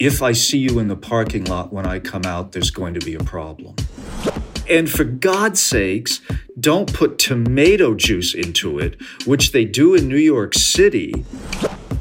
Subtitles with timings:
[0.00, 3.00] if I see you in the parking lot when I come out, there's going to
[3.00, 3.76] be a problem.
[4.68, 6.20] And for God's sakes,
[6.58, 8.96] don't put tomato juice into it,
[9.26, 11.24] which they do in New York City.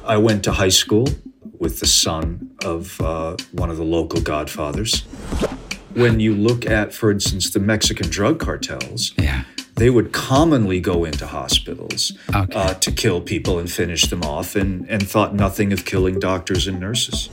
[0.05, 1.07] I went to high school
[1.59, 5.01] with the son of uh, one of the local godfathers.
[5.94, 9.44] When you look at, for instance, the Mexican drug cartels, Yeah.
[9.75, 12.53] they would commonly go into hospitals Okay.
[12.57, 16.66] uh, to kill people and finish them off and, and thought nothing of killing doctors
[16.67, 17.30] and nurses.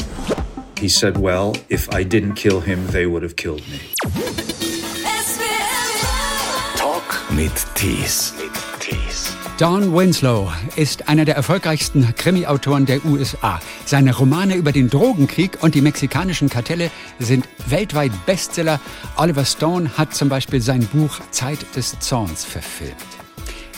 [0.81, 3.81] He said, Well, if I didn't kill him, they would have killed me.
[6.77, 8.33] Talk mit Tees.
[8.81, 9.37] Tees.
[9.59, 13.61] Don Winslow ist einer der erfolgreichsten Krimi-Autoren der USA.
[13.85, 18.81] Seine Romane über den Drogenkrieg und die mexikanischen Kartelle sind weltweit Bestseller.
[19.19, 23.20] Oliver Stone hat zum Beispiel sein Buch Zeit des Zorns verfilmt.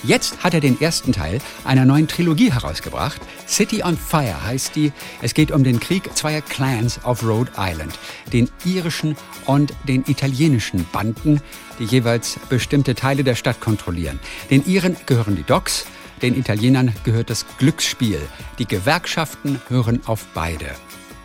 [0.05, 3.21] Jetzt hat er den ersten Teil einer neuen Trilogie herausgebracht.
[3.47, 4.91] City on Fire heißt die.
[5.23, 7.97] Es geht um den Krieg zweier Clans auf Rhode Island,
[8.33, 11.41] den irischen und den italienischen Banden,
[11.79, 14.19] die jeweils bestimmte Teile der Stadt kontrollieren.
[14.51, 15.87] Den Iren gehören die Docks,
[16.21, 18.21] den Italienern gehört das Glücksspiel.
[18.59, 20.67] Die Gewerkschaften hören auf beide.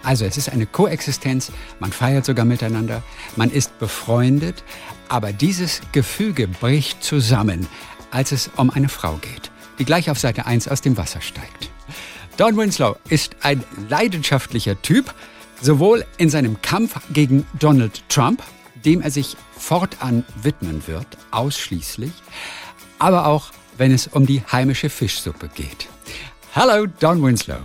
[0.03, 3.03] Also es ist eine Koexistenz, man feiert sogar miteinander,
[3.35, 4.63] man ist befreundet,
[5.09, 7.67] aber dieses Gefüge bricht zusammen,
[8.11, 11.69] als es um eine Frau geht, die gleich auf Seite 1 aus dem Wasser steigt.
[12.37, 15.13] Don Winslow ist ein leidenschaftlicher Typ,
[15.61, 18.43] sowohl in seinem Kampf gegen Donald Trump,
[18.85, 22.11] dem er sich fortan widmen wird, ausschließlich,
[22.99, 25.87] aber auch wenn es um die heimische Fischsuppe geht.
[26.55, 27.59] Hallo, Don Winslow.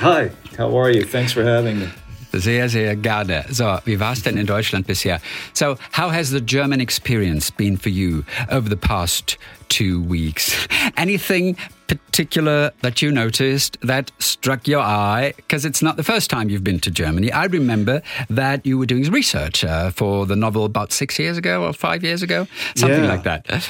[0.00, 1.04] Hi, how are you?
[1.04, 1.88] Thanks for having me.
[2.32, 3.44] Sehr, sehr gerne.
[3.50, 5.20] So, wie war es denn in Deutschland bisher?
[5.52, 9.38] So, how has the German experience been for you over the past
[9.72, 10.68] two weeks?
[10.96, 11.56] Anything
[11.88, 15.32] particular that you noticed that struck your eye?
[15.36, 17.30] Because it's not the first time you've been to Germany.
[17.32, 21.64] I remember that you were doing research uh, for the novel about six years ago
[21.64, 23.14] or five years ago, something Yeah.
[23.14, 23.68] like that.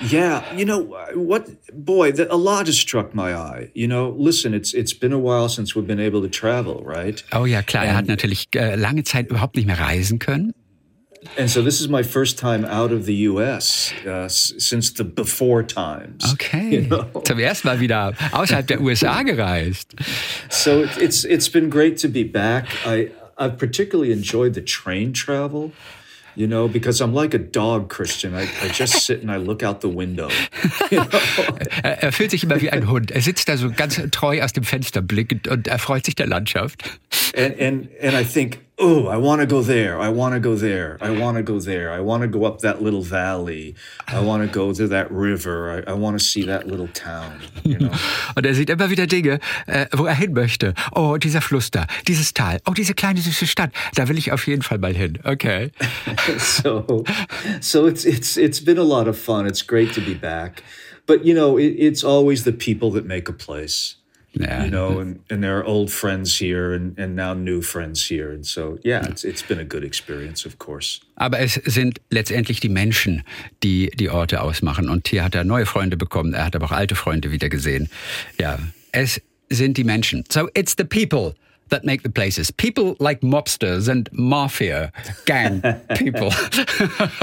[0.00, 0.80] Yeah, you know
[1.14, 3.70] what, boy, the, a lot has struck my eye.
[3.74, 7.22] You know, listen, it's it's been a while since we've been able to travel, right?
[7.32, 10.52] Oh ja, klar, er hat And- natürlich äh, lange Zeit überhaupt nicht mehr reisen können.
[11.36, 13.92] And so this is my first time out of the U.S.
[14.06, 16.24] Uh, s- since the before times.
[16.34, 16.70] Okay.
[16.70, 17.22] You know?
[17.26, 19.94] Zum ersten Mal wieder außerhalb der USA gereist.
[20.48, 22.66] So it, it's it's been great to be back.
[22.86, 25.72] I I've particularly enjoyed the train travel.
[26.36, 28.32] You know, because I'm like a dog, Christian.
[28.32, 30.28] I, I just sit and I look out the window.
[30.90, 31.08] You know?
[31.82, 33.10] Er, er fühlt sich immer wie ein Hund.
[33.10, 36.82] Er sitzt da so ganz treu aus dem Fenster blickend und erfreut sich der Landschaft.
[37.36, 39.98] and and and I think, oh, I want to go there.
[40.00, 40.98] I want to go there.
[41.00, 41.90] I want to go there.
[41.90, 43.74] I want to go up that little valley.
[44.06, 45.84] I want to go to that river.
[45.86, 47.40] I, I want to see that little town.
[47.64, 47.90] You know.
[48.36, 50.74] Und er sieht immer wieder Dinge, äh, wo er hin möchte.
[50.92, 53.70] Oh, dieser Fluss da, dieses Tal, oh, diese kleine süße Stadt.
[53.94, 55.18] Da will ich auf jeden Fall mal hin.
[55.24, 55.70] Okay.
[56.38, 57.04] so
[57.60, 59.46] so it's it's it's been a lot of fun.
[59.46, 60.62] It's great to be back.
[61.06, 63.96] But you know, it, it's always the people that make a place.
[64.38, 64.64] Ja.
[64.64, 68.32] You know, and, and there are old friends here and, and now new friends here.
[68.32, 71.00] And so yeah, it's it's been a good experience, of course.
[71.16, 73.24] Aber es sind letztendlich die Menschen,
[73.62, 74.88] die die Orte ausmachen.
[74.88, 76.34] Und hier hat er neue Freunde bekommen.
[76.34, 77.88] Er hat aber auch alte Freunde wieder gesehen.
[78.38, 78.58] Ja,
[78.92, 80.24] es sind die Menschen.
[80.30, 81.34] So it's the people
[81.68, 82.50] that make the places.
[82.50, 84.92] People like mobsters and mafia
[85.24, 85.62] gang
[85.96, 86.32] people.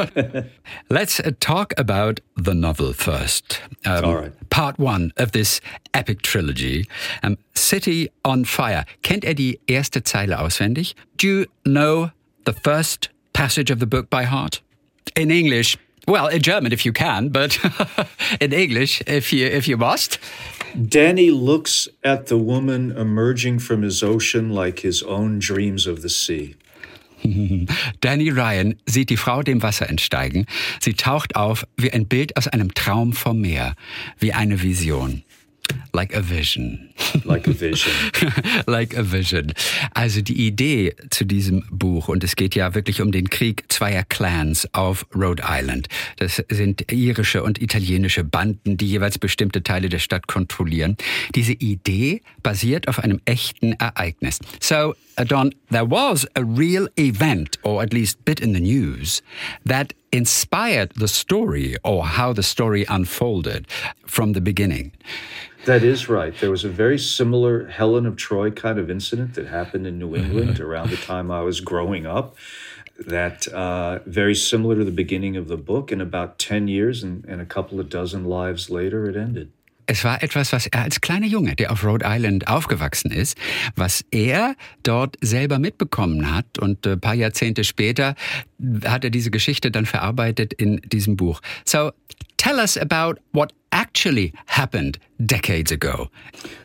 [0.89, 3.61] Let's uh, talk about the novel first.
[3.85, 4.49] Um, All right.
[4.49, 5.61] Part one of this
[5.93, 6.87] epic trilogy.
[7.23, 8.85] Um, City on Fire.
[9.01, 10.95] Kennt er die erste Zeile auswendig?
[11.17, 12.11] Do you know
[12.45, 14.61] the first passage of the book by heart?
[15.15, 15.77] In English,
[16.07, 17.57] well, in German if you can, but
[18.39, 20.19] in English if you if you must.
[20.75, 26.09] Danny looks at the woman emerging from his ocean like his own dreams of the
[26.09, 26.55] sea.
[28.01, 30.45] Danny Ryan sieht die Frau dem Wasser entsteigen.
[30.79, 33.75] Sie taucht auf wie ein Bild aus einem Traum vom Meer,
[34.19, 35.23] wie eine Vision.
[35.93, 36.89] Like a vision.
[37.23, 37.93] Like a vision.
[38.67, 39.53] like a vision.
[39.93, 44.03] Also die Idee zu diesem Buch, und es geht ja wirklich um den Krieg zweier
[44.03, 45.87] Clans auf Rhode Island.
[46.17, 50.95] Das sind irische und italienische Banden, die jeweils bestimmte Teile der Stadt kontrollieren.
[51.35, 54.39] Diese Idee basiert auf einem echten Ereignis.
[54.59, 54.95] So,
[55.27, 59.21] Don, there was a real event, or at least bit in the news,
[59.65, 63.65] that inspired the story or how the story unfolded
[64.05, 64.91] from the beginning.
[65.65, 66.33] That is right.
[66.39, 70.15] There was a very similar Helen of Troy kind of incident that happened in New
[70.15, 72.35] England around the time I was growing up.
[73.07, 75.91] That uh, very similar to the beginning of the book.
[75.91, 79.51] In about 10 years and, and a couple of dozen lives later, it ended.
[79.87, 83.37] es war etwas, was er als kleiner Junge, der auf Rhode Island aufgewachsen ist,
[83.75, 86.57] was er dort selber mitbekommen hat.
[86.59, 88.15] Und ein paar Jahrzehnte später
[88.85, 91.41] hat er diese Geschichte dann verarbeitet in diesem Buch.
[91.65, 91.91] So,
[92.37, 96.09] tell us about what actually happened decades ago.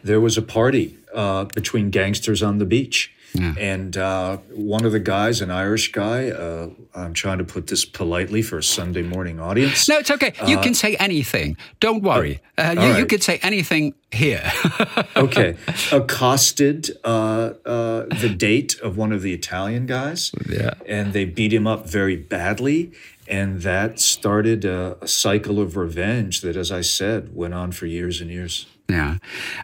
[0.04, 3.12] There was a party uh, between gangsters on the beach.
[3.32, 3.54] Yeah.
[3.58, 7.84] And uh, one of the guys, an Irish guy, uh, I'm trying to put this
[7.84, 9.88] politely for a Sunday morning audience.
[9.88, 10.32] No, it's okay.
[10.46, 11.56] You uh, can say anything.
[11.78, 12.40] Don't worry.
[12.58, 12.98] Uh, you, right.
[12.98, 14.50] you can say anything here.
[15.16, 15.56] okay.
[15.92, 20.32] Accosted uh, uh, the date of one of the Italian guys.
[20.48, 20.74] Yeah.
[20.86, 22.92] And they beat him up very badly.
[23.30, 27.86] And that started a, a cycle of revenge that, as I said, went on for
[27.86, 28.66] years and years.
[28.90, 29.18] Ja.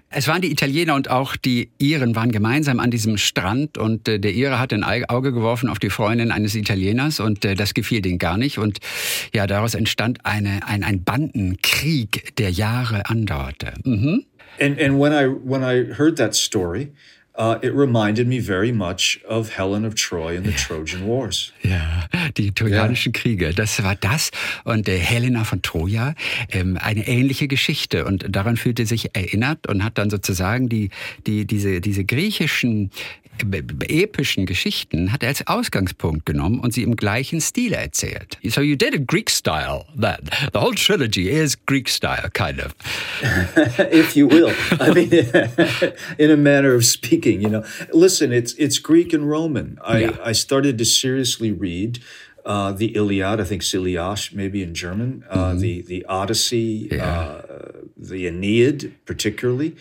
[0.09, 4.21] Es waren die Italiener und auch die Iren waren gemeinsam an diesem Strand und äh,
[4.21, 8.03] der Ire hat ein Auge geworfen auf die Freundin eines Italieners und äh, das gefiel
[8.03, 8.79] denen gar nicht und
[9.35, 13.73] ja, daraus entstand eine, ein, ein Bandenkrieg, der Jahre andauerte.
[13.85, 14.25] Mhm.
[14.61, 16.93] And, and when I, when I heard that story,
[17.39, 21.53] Uh, it reminded me very much of Helen of Troy and the Trojan Wars.
[21.63, 22.07] Ja,
[22.37, 23.21] die Trojanischen ja.
[23.21, 24.31] Kriege, das war das.
[24.65, 26.15] Und äh, Helena von Troja,
[26.51, 28.07] ähm, eine ähnliche Geschichte.
[28.07, 30.89] Und daran fühlte sich erinnert und hat dann sozusagen die,
[31.27, 32.91] die, diese, diese griechischen
[33.89, 38.39] epischen Geschichten hat er als Ausgangspunkt genommen und sie im gleichen Stil erzählt.
[38.45, 40.17] So you did a Greek style then.
[40.53, 42.75] The whole trilogy is Greek style, kind of.
[43.93, 44.53] if you will.
[44.81, 45.11] I mean,
[46.19, 47.65] in a manner of speaking, you know.
[47.93, 49.79] Listen, it's it's Greek and Roman.
[49.83, 50.17] I, yeah.
[50.23, 52.01] I started to seriously read
[52.45, 55.59] uh, the Iliad, I think Siliash, maybe in German, uh, mm-hmm.
[55.59, 57.05] the the Odyssey, yeah.
[57.05, 57.43] uh,
[57.97, 59.77] the Aeneid, particularly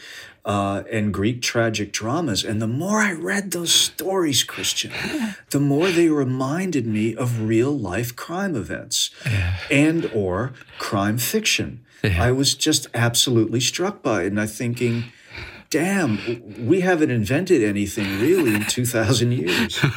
[0.45, 2.43] uh, and Greek tragic dramas.
[2.43, 4.91] And the more I read those stories, Christian,
[5.49, 9.57] the more they reminded me of real life crime events yeah.
[9.71, 11.83] and or crime fiction.
[12.03, 12.23] Yeah.
[12.23, 14.27] I was just absolutely struck by it.
[14.27, 15.05] And I'm thinking,
[15.75, 16.17] damn,
[16.57, 19.81] we haven't invented anything really in 2000 years.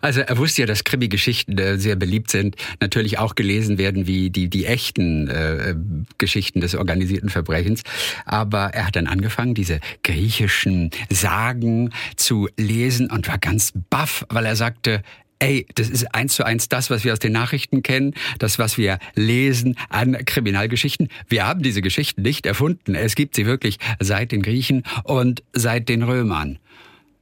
[0.00, 4.30] Also er wusste ja, dass Krimi-Geschichten äh, sehr beliebt sind, natürlich auch gelesen werden wie
[4.30, 5.76] die, die echten äh,
[6.18, 7.82] Geschichten des organisierten Verbrechens.
[8.24, 14.44] Aber er hat dann angefangen, diese griechischen Sagen zu lesen und war ganz baff, weil
[14.44, 15.02] er sagte,
[15.42, 18.78] ey, das ist eins zu eins das, was wir aus den Nachrichten kennen, das, was
[18.78, 21.08] wir lesen an Kriminalgeschichten.
[21.28, 22.94] Wir haben diese Geschichten nicht erfunden.
[22.94, 26.58] Es gibt sie wirklich seit den Griechen und seit den Römern.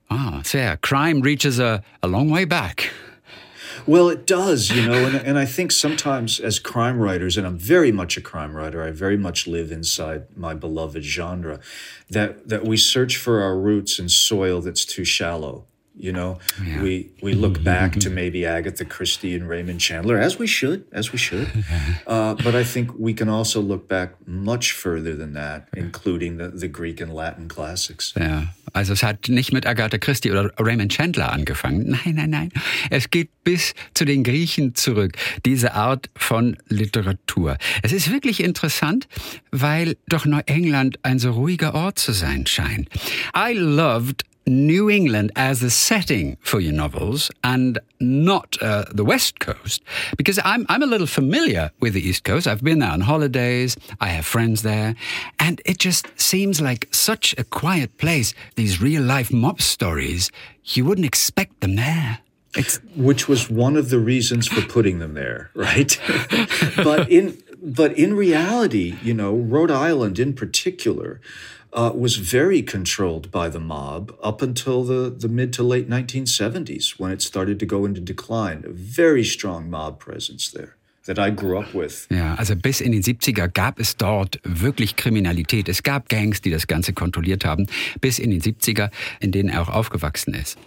[0.09, 0.77] Ah, sehr.
[0.77, 2.91] Crime reaches a, a long way back.
[3.87, 7.57] Well, it does, you know, and, and I think sometimes as crime writers, and I'm
[7.57, 11.61] very much a crime writer, I very much live inside my beloved genre,
[12.11, 15.65] that, that we search for our roots in soil that's too shallow.
[16.01, 16.83] You know, yeah.
[16.83, 21.13] we we look back to maybe Agatha Christie and Raymond Chandler, as we should, as
[21.13, 21.49] we should.
[22.07, 26.49] Uh, but I think we can also look back much further than that, including the,
[26.49, 28.15] the Greek and Latin classics.
[28.17, 31.91] Ja, also es hat nicht mit Agatha Christie oder Raymond Chandler angefangen.
[31.91, 32.49] Nein, nein, nein.
[32.91, 35.13] Es geht bis zu den Griechen zurück.
[35.45, 37.57] Diese Art von Literatur.
[37.83, 39.09] Es ist wirklich interessant,
[39.51, 42.89] weil doch Neuengland ein so ruhiger Ort zu sein scheint.
[43.37, 49.39] I loved New England as the setting for your novels and not uh, the West
[49.41, 49.83] Coast?
[50.17, 52.47] Because I'm, I'm a little familiar with the East Coast.
[52.47, 54.95] I've been there on holidays, I have friends there,
[55.39, 58.35] and it just seems like such a quiet place.
[58.57, 60.31] These real life mob stories,
[60.65, 62.19] you wouldn't expect them there.
[62.57, 65.99] It's which was one of the reasons for putting them there, right?
[66.77, 71.21] but in but in reality, you know, Rhode Island in particular
[71.73, 76.99] uh, was very controlled by the mob up until the, the mid to late 1970s
[76.99, 78.65] when it started to go into decline.
[78.67, 80.77] A very strong mob presence there.
[81.07, 82.07] That I grew up with.
[82.11, 85.69] Ja, also bis in die 70er gab es dort wirklich Kriminalität.
[85.69, 87.67] Es gab Gangs, die das Ganze kontrolliert haben,
[88.01, 90.59] bis in die 70er, in denen er auch aufgewachsen ist.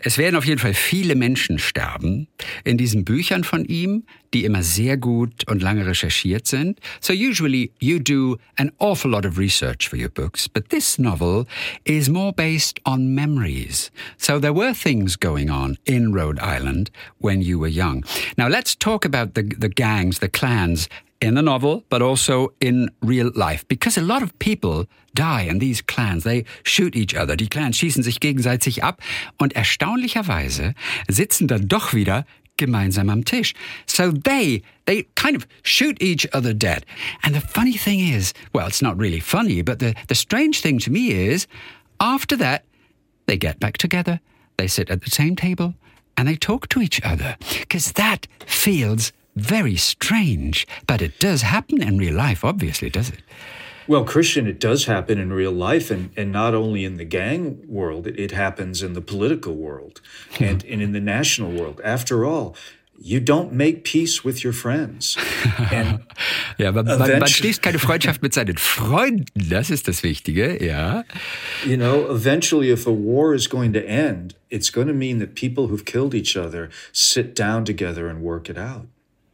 [0.00, 2.28] Es werden auf jeden Fall viele Menschen sterben
[2.64, 6.80] in diesen Büchern von ihm, die immer sehr gut und lange recherchiert sind.
[7.00, 11.46] So usually you do an awful lot of research for your books, but this novel
[11.84, 13.90] is more based on memories.
[14.16, 18.04] So there were things going on in Rhode Island when you were young.
[18.36, 20.88] Now let's talk about the, the gangs, the clans
[21.22, 23.64] in the novel, but also in real life.
[23.68, 26.24] Because a lot of people die in these clans.
[26.24, 27.36] They shoot each other.
[27.36, 29.00] Die Clans schießen sich gegenseitig ab.
[29.38, 30.74] Und erstaunlicherweise
[31.08, 32.26] sitzen dann doch wieder
[32.56, 33.54] gemeinsam am Tisch.
[33.86, 36.84] So they, they kind of shoot each other dead.
[37.22, 40.78] And the funny thing is, well, it's not really funny, but the, the strange thing
[40.80, 41.46] to me is,
[42.00, 42.64] after that,
[43.26, 44.20] they get back together.
[44.56, 45.74] They sit at the same table
[46.16, 47.36] and they talk to each other.
[47.60, 53.20] Because that feels very strange, but it does happen in real life, obviously, does it?
[53.88, 57.64] Well, Christian, it does happen in real life, and, and not only in the gang
[57.66, 60.00] world, it, it happens in the political world
[60.34, 60.44] hmm.
[60.44, 61.80] and, and in the national world.
[61.82, 62.54] After all,
[63.04, 65.16] you don't make peace with your friends.
[65.72, 66.00] And
[66.58, 71.04] ja, aber man, man schließt keine Freundschaft mit seinen Freunden, das ist das Wichtige, ja.
[71.66, 75.34] You know, eventually, if a war is going to end, it's going to mean that
[75.34, 78.86] people who've killed each other sit down together and work it out.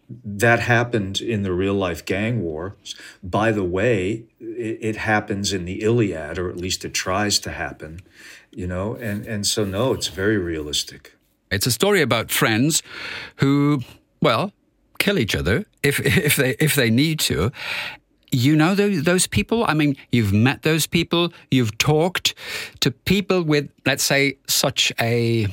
[0.09, 2.77] That happened in the real life gang war.
[3.23, 7.51] By the way, it, it happens in the Iliad, or at least it tries to
[7.51, 8.01] happen,
[8.51, 11.13] you know, and, and so no, it's very realistic.
[11.51, 12.83] It's a story about friends
[13.37, 13.83] who,
[14.23, 14.53] well,
[14.99, 17.51] kill each other if if they if they need to.
[18.31, 19.65] You know those those people.
[19.67, 21.33] I mean, you've met those people.
[21.51, 22.35] You've talked
[22.81, 25.49] to people with, let's say, such a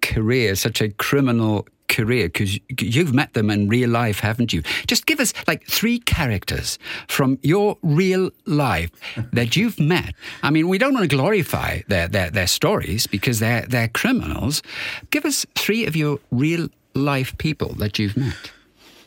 [0.00, 4.62] career, such a criminal career because you've met them in real life, haven't you?
[4.86, 6.78] Just give us like three characters
[7.08, 8.90] from your real life
[9.32, 10.14] that you've met.
[10.42, 14.62] I mean, we don't want to glorify their, their, their stories because they're, they're criminals.
[15.10, 18.52] Give us three of your real life people that you've met.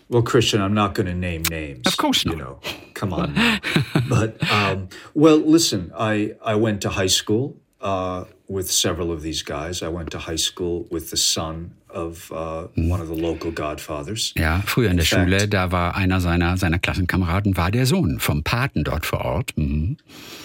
[0.10, 1.88] Well, Christian, I'm not going to name names.
[1.88, 2.36] Of course not.
[2.36, 2.60] You know,
[2.94, 3.34] come on.
[4.10, 9.42] but um, well, listen, I I went to high school uh, with several of these
[9.42, 9.82] guys.
[9.82, 14.34] I went to high school with the son of uh, one of the local godfathers.
[14.38, 18.44] Ja, früher in der Schule, da war einer seiner, seiner Klassenkameraden war der Sohn vom
[18.44, 19.58] Paten dort vor Ort.
[19.58, 19.98] Mhm.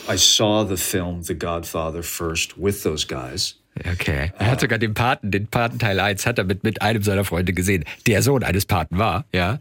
[0.09, 3.57] I saw the film The Godfather first with those guys.
[3.93, 4.33] Okay.
[4.39, 7.25] Er hat sogar den Paten, den Paten Teil 1 hat er mit, mit einem seiner
[7.25, 9.59] Freunde gesehen, der Sohn eines Paten war, ja.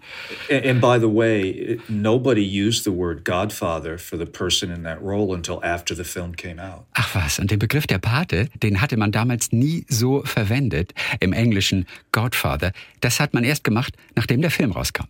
[0.50, 5.33] And, by the way, nobody used the word Godfather for the person in that role
[5.33, 6.86] until after the film came out.
[6.93, 11.33] Ach was, und den Begriff der Pate, den hatte man damals nie so verwendet im
[11.33, 12.71] Englischen Godfather.
[13.01, 15.07] Das hat man erst gemacht, nachdem der Film rauskam.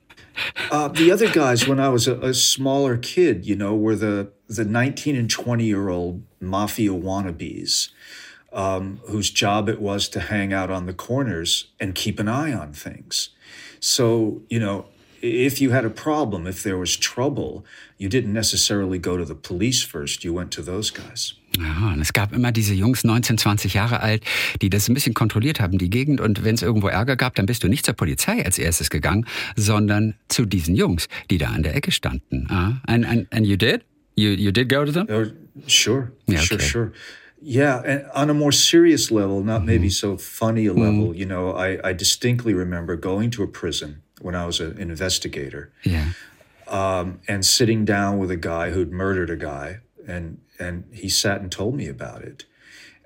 [0.71, 4.31] Uh, the other guys, when I was a, a smaller kid, you know, were the
[4.47, 7.89] the 19 and 20 year old mafia wannabes.
[8.57, 12.51] Um, whose job it was to hang out on the corners and keep an eye
[12.51, 13.29] on things.
[13.79, 14.85] So, you know,
[15.21, 17.63] if you had a problem, if there was trouble,
[17.99, 21.35] you didn't necessarily go to the police first, you went to those guys.
[21.57, 24.23] Ja, und es gab immer diese Jungs, 19, 20 Jahre alt,
[24.61, 26.19] die das ein bisschen kontrolliert haben, die Gegend.
[26.19, 29.25] Und wenn es irgendwo Ärger gab, dann bist du nicht zur Polizei als erstes gegangen,
[29.55, 32.47] sondern zu diesen Jungs, die da an der Ecke standen.
[32.49, 33.81] Ah, and, and, and you did?
[34.15, 35.07] You, you did go to them?
[35.09, 35.31] Uh,
[35.67, 36.67] sure, yeah, sure, okay.
[36.67, 36.91] sure.
[37.39, 41.51] Yeah, and on a more serious level, not maybe so funny a level, you know,
[41.51, 45.71] I, I distinctly remember going to a prison when I was an investigator.
[45.83, 46.13] Yeah.
[46.67, 51.41] Um, and sitting down with a guy who'd murdered a guy, and and he sat
[51.41, 52.45] and told me about it.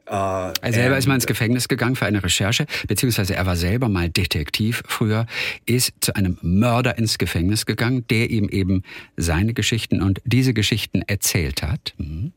[0.07, 3.87] Uh, er selber ist mal ins Gefängnis gegangen für eine Recherche, beziehungsweise er war selber
[3.87, 5.25] mal Detektiv früher,
[5.65, 8.83] ist zu einem Mörder ins Gefängnis gegangen, der ihm eben
[9.15, 11.93] seine Geschichten und diese Geschichten erzählt hat.
[11.97, 12.33] Mhm.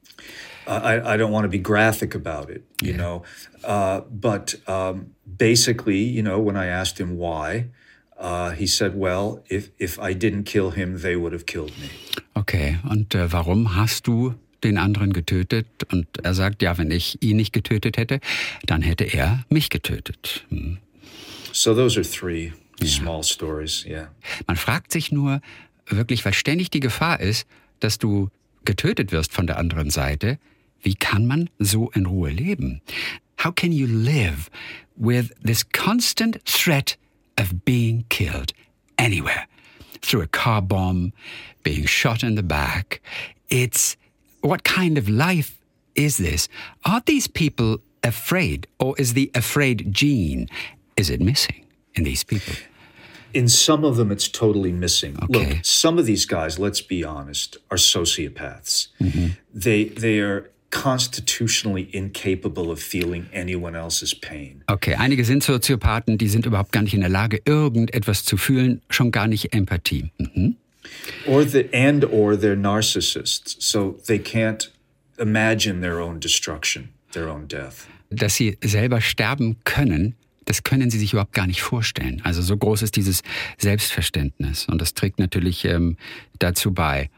[0.67, 2.97] I, I don't want to be graphic about it, you yeah.
[2.97, 3.23] know,
[3.65, 7.67] uh, but um, basically, you know, when I asked him why,
[8.19, 11.89] uh, he said, "Well, if if I didn't kill him, they would have killed me."
[12.35, 15.67] Okay, und äh, warum hast du den anderen getötet?
[15.93, 18.21] Und er sagt, ja, wenn ich ihn nicht getötet hätte,
[18.67, 20.45] dann hätte er mich getötet.
[20.49, 20.79] Hm.
[21.53, 22.89] So those are three yeah.
[22.89, 24.09] small stories, yeah.
[24.47, 25.41] Man fragt sich nur
[25.87, 27.47] wirklich, weil ständig die Gefahr ist,
[27.81, 28.31] dass du
[28.65, 30.39] getötet wirst von der anderen Seite.
[30.85, 32.81] Wie kann man so in Ruhe leben?
[33.37, 34.49] How can you live
[34.97, 36.97] with this constant threat
[37.37, 38.53] of being killed
[38.99, 39.47] anywhere?
[40.03, 41.13] Through a car bomb,
[41.63, 43.01] being shot in the back.
[43.49, 43.97] It's
[44.43, 45.59] what kind of life
[45.95, 46.49] is this?
[46.85, 50.49] Are these people afraid, or is the afraid gene
[50.97, 51.65] is it missing
[51.95, 52.55] in these people?
[53.33, 55.17] In some of them, it's totally missing.
[55.25, 55.55] Okay.
[55.55, 58.89] Look, some of these guys, let's be honest, are sociopaths.
[59.01, 59.27] Mm-hmm.
[59.53, 64.63] They they are constitutionally incapable of feeling anyone else's pain.
[64.67, 68.83] Okay, einige sind Soziopathen, die sind überhaupt gar nicht in der Lage, irgendetwas zu fühlen,
[68.91, 70.11] schon gar nicht Empathie.
[70.19, 70.57] Mhm.
[71.27, 74.71] Or the and or they're narcissists, so they can't
[75.19, 77.87] imagine their own destruction, their own death.
[78.11, 80.15] Dass sie selber sterben können,
[80.45, 82.21] das können sie sich überhaupt gar nicht vorstellen.
[82.25, 83.23] Also so groß ist dieses
[83.59, 85.97] Selbstverständnis und das trägt natürlich ähm,
[86.39, 87.11] dazu bei.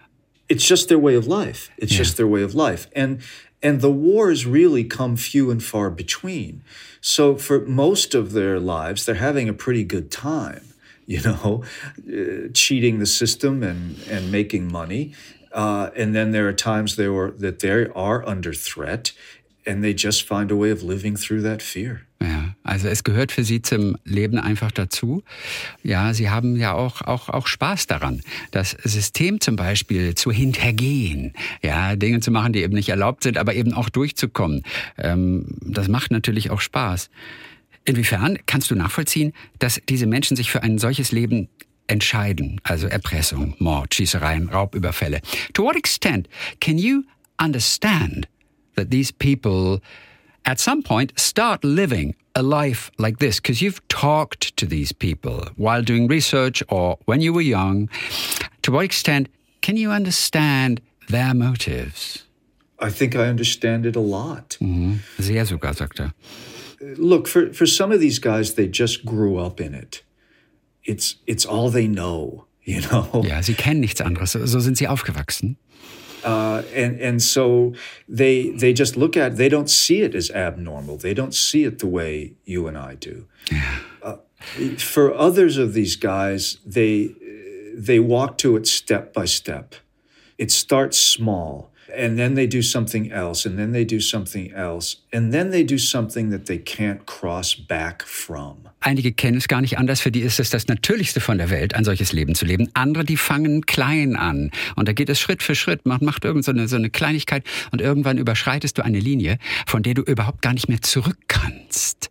[0.49, 1.71] It's just their way of life.
[1.77, 1.99] It's Yeah.
[1.99, 2.89] just their way of life.
[2.95, 3.21] And
[3.63, 6.63] and the wars really come few and far between.
[7.01, 10.65] So for most of their lives, they're having a pretty good time,
[11.07, 11.65] you know,
[11.99, 15.15] uh, cheating the system and and making money.
[15.53, 19.13] Uh, and then there are times they were that they are under threat,
[19.65, 22.06] and they just find a way of living through that fear.
[22.21, 25.23] Ja, also es gehört für Sie zum Leben einfach dazu.
[25.83, 31.35] Ja, Sie haben ja auch, auch, auch Spaß daran, das System zum Beispiel zu hintergehen,
[31.63, 34.63] ja, Dinge zu machen, die eben nicht erlaubt sind, aber eben auch durchzukommen.
[34.97, 37.11] Ähm, das macht natürlich auch Spaß.
[37.85, 41.49] Inwiefern kannst du nachvollziehen, dass diese Menschen sich für ein solches Leben
[41.87, 42.61] entscheiden?
[42.65, 45.21] Also Erpressung, Mord, Schießereien, Raubüberfälle.
[45.53, 46.29] To what extent
[46.61, 47.03] can you
[47.39, 48.27] understand
[48.75, 49.81] that these people
[50.47, 53.41] at some point start living a life like this?
[53.41, 57.89] Because you've talked to these people while doing research or when you were young.
[58.63, 59.29] To what extent
[59.61, 62.25] can you understand their motives?
[62.79, 64.57] I think I understand it a lot.
[64.61, 64.99] Mhm.
[65.47, 66.13] Sogar, er.
[66.99, 70.03] Look, for, for some of these guys, they just grew up in it.
[70.85, 73.23] It's, it's all they know, you know?
[73.25, 74.33] Ja, sie kennen nichts anderes.
[74.33, 75.57] So sind sie aufgewachsen.
[76.27, 77.73] Uh, and and so
[78.09, 80.97] they they just look at it, they don't see it as abnormal.
[80.97, 83.27] They don't see it the way you and I do.
[84.03, 84.17] Uh,
[84.77, 87.15] for others of these guys, they
[87.77, 89.77] they walk to it step by step.
[90.37, 94.99] It starts small, and then they do something else, and then they do something else,
[95.13, 98.67] and then they do something that they can't cross back from.
[98.81, 100.01] Einige kennen es gar nicht anders.
[100.01, 102.69] Für die ist es das Natürlichste von der Welt, ein solches Leben zu leben.
[102.75, 104.53] Andere, die fangen klein an.
[104.77, 105.87] Und da geht es Schritt für Schritt.
[105.87, 109.83] Man macht irgend so eine, so eine Kleinigkeit und irgendwann überschreitest du eine Linie, von
[109.83, 112.11] der du überhaupt gar nicht mehr zurück kannst.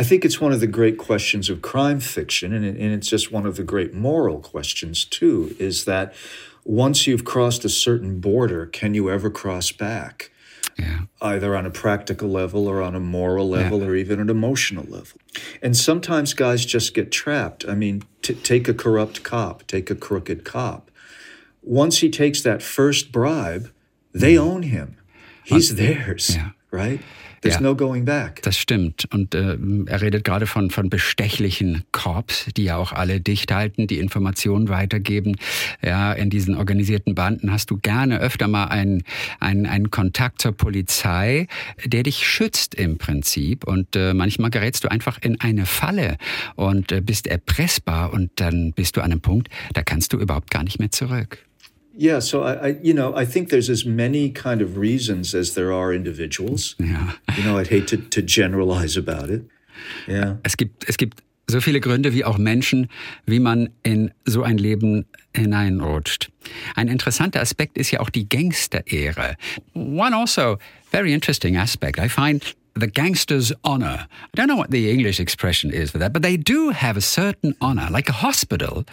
[0.00, 3.10] I think it's one of the great questions of crime fiction, and, it, and it's
[3.10, 6.14] just one of the great moral questions too, is that
[6.64, 10.30] once you've crossed a certain border, can you ever cross back?
[10.76, 11.06] Ja.
[11.22, 13.86] either on a practical level or on a moral level Yeah.
[13.86, 15.20] or even an emotional level.
[15.62, 17.64] And sometimes guys just get trapped.
[17.68, 20.90] I mean, t- take a corrupt cop, take a crooked cop.
[21.62, 23.70] Once he takes that first bribe,
[24.12, 24.96] they own him.
[25.44, 26.36] He's theirs, Mm.
[26.36, 26.50] Yeah.
[26.72, 27.00] right?
[27.44, 27.62] There's Yeah.
[27.62, 28.40] no going back.
[28.42, 29.06] Das stimmt.
[29.12, 33.86] Und äh, er redet gerade von, von bestechlichen Korps, die ja auch alle dicht halten,
[33.86, 35.36] die Informationen weitergeben.
[35.82, 39.02] Ja, in diesen organisierten Banden hast du gerne öfter mal einen,
[39.40, 41.46] einen, einen Kontakt zur Polizei,
[41.84, 43.66] der dich schützt im Prinzip.
[43.66, 46.16] Und äh, manchmal gerätst du einfach in eine Falle
[46.56, 50.50] und äh, bist erpressbar und dann bist du an einem Punkt, da kannst du überhaupt
[50.50, 51.44] gar nicht mehr zurück.
[51.96, 55.54] Yeah, so I, I, you know, I think there's as many kind of reasons as
[55.54, 56.74] there are individuals.
[56.78, 57.14] Ja.
[57.36, 59.42] You know, I'd hate to, to generalize about it.
[60.08, 60.36] Yeah.
[60.42, 62.88] Es gibt, es gibt so viele Gründe wie auch Menschen,
[63.26, 65.04] wie man in so ein Leben
[65.36, 66.30] hineinrutscht.
[66.74, 69.36] Ein interessanter Aspekt ist ja auch die Gangster-Ehre.
[69.74, 70.58] One also
[70.90, 74.08] very interesting aspect I find the gangster's honor.
[74.32, 77.00] I don't know what the English expression is for that, but they do have a
[77.00, 77.88] certain honor.
[77.90, 78.84] Like a hospital,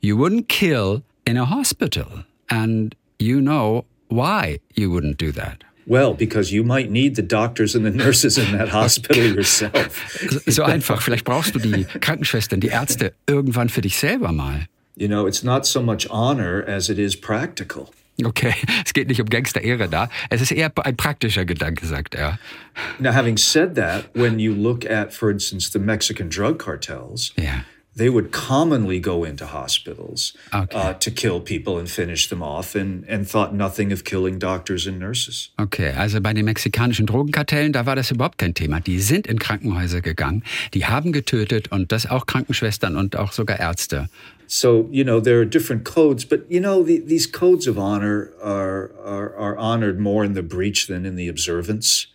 [0.00, 2.24] you wouldn't kill in a hospital.
[2.48, 5.64] And you know why you wouldn't do that.
[5.86, 10.18] Well, because you might need the doctors and the nurses in that hospital yourself.
[10.46, 11.02] So einfach.
[11.02, 14.66] Vielleicht brauchst du die Krankenschwestern, die Ärzte irgendwann für dich selber mal.
[14.96, 17.88] You know, it's not so much honor as it is practical.
[18.24, 18.54] Okay,
[18.84, 20.08] es geht nicht um Gangster-Ehre da.
[20.30, 22.38] Es ist eher ein praktischer Gedanke, sagt er.
[23.00, 27.64] Now, having said that, when you look at, for instance, the Mexican drug cartels, Ja.
[27.96, 30.76] They would commonly go into hospitals Okay.
[30.76, 34.86] uh, to kill people and finish them off and, and thought nothing of killing doctors
[34.86, 35.50] and nurses.
[35.60, 38.80] Okay, also bei den mexikanischen Drogenkartellen, da war das überhaupt kein Thema.
[38.80, 40.42] Die sind in Krankenhäuser gegangen,
[40.74, 44.08] die haben getötet und das auch Krankenschwestern und auch sogar Ärzte.
[44.46, 48.28] So, you know, there are different codes, but, you know, the, these codes of honor
[48.42, 52.08] are, are, are honored more in the breach than in the observance.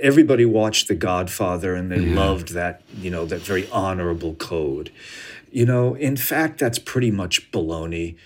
[0.00, 4.90] Everybody watched The Godfather and they loved that, you know, that very honorable code.
[5.50, 8.16] You know, in fact, that's pretty much baloney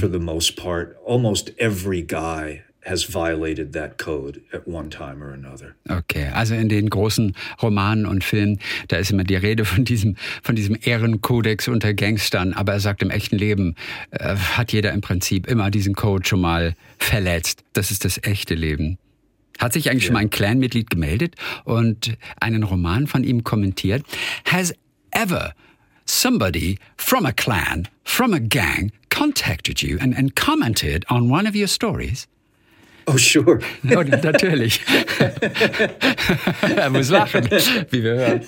[0.00, 0.96] for the most part.
[1.04, 5.76] Almost every guy has violated that code at one time or another.
[5.90, 10.16] Okay, also in den großen Romanen und Filmen, da ist immer die Rede von diesem,
[10.42, 12.54] von diesem Ehrenkodex unter Gangstern.
[12.54, 13.74] Aber er sagt, im echten Leben
[14.10, 17.62] äh, hat jeder im Prinzip immer diesen Code schon mal verletzt.
[17.74, 18.98] Das ist das echte Leben.
[19.58, 24.04] Hat sich eigentlich schon mal ein Clan-Mitglied gemeldet und einen Roman von ihm kommentiert?
[24.44, 24.72] Has
[25.10, 25.52] ever
[26.06, 31.54] somebody from a clan, from a gang, contacted you and, and commented on one of
[31.54, 32.26] your stories?
[33.08, 33.60] Oh, sure.
[33.90, 34.80] Oh, natürlich.
[36.76, 37.48] er muss lachen,
[37.90, 38.42] wie wir hören.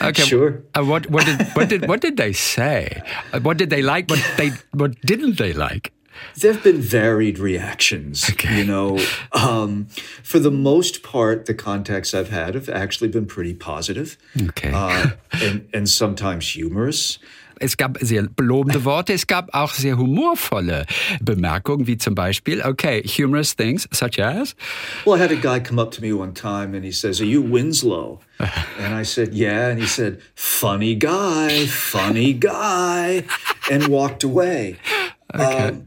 [0.00, 0.22] Okay.
[0.22, 0.62] Sure.
[0.74, 3.02] Uh, what, what, did, what, did, what did they say?
[3.34, 4.08] Uh, What did they like?
[4.08, 5.92] What, they, what didn't they like?
[6.40, 8.28] There have been varied reactions.
[8.30, 8.58] Okay.
[8.58, 8.98] You know,
[9.32, 9.86] um,
[10.22, 14.16] for the most part, the contacts I've had have actually been pretty positive
[14.48, 14.70] Okay.
[14.72, 15.10] uh,
[15.42, 17.18] and, and sometimes humorous.
[17.58, 20.84] es gab sehr belobende Worte, es gab auch sehr humorvolle
[21.22, 24.54] Bemerkungen, wie zum Beispiel, okay, humorous things such as.
[25.06, 27.24] Well, I had a guy come up to me one time and he says, Are
[27.24, 28.20] you Winslow?
[28.78, 29.70] And I said, Yeah.
[29.70, 33.24] And he said, Funny guy, funny guy,
[33.70, 34.76] and walked away.
[35.34, 35.68] Okay.
[35.68, 35.86] Um,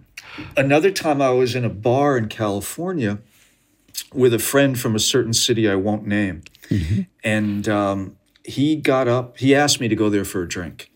[0.58, 3.19] another time I was in a bar in California
[4.13, 6.43] with a friend from a certain city I won't name.
[7.23, 10.91] And um, he got up, he asked me to go there for a drink.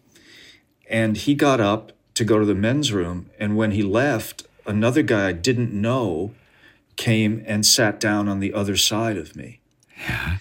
[0.89, 3.29] And he got up to go to the men's room.
[3.39, 6.33] And when he left, another guy I didn't know
[6.95, 9.59] came and sat down on the other side of me.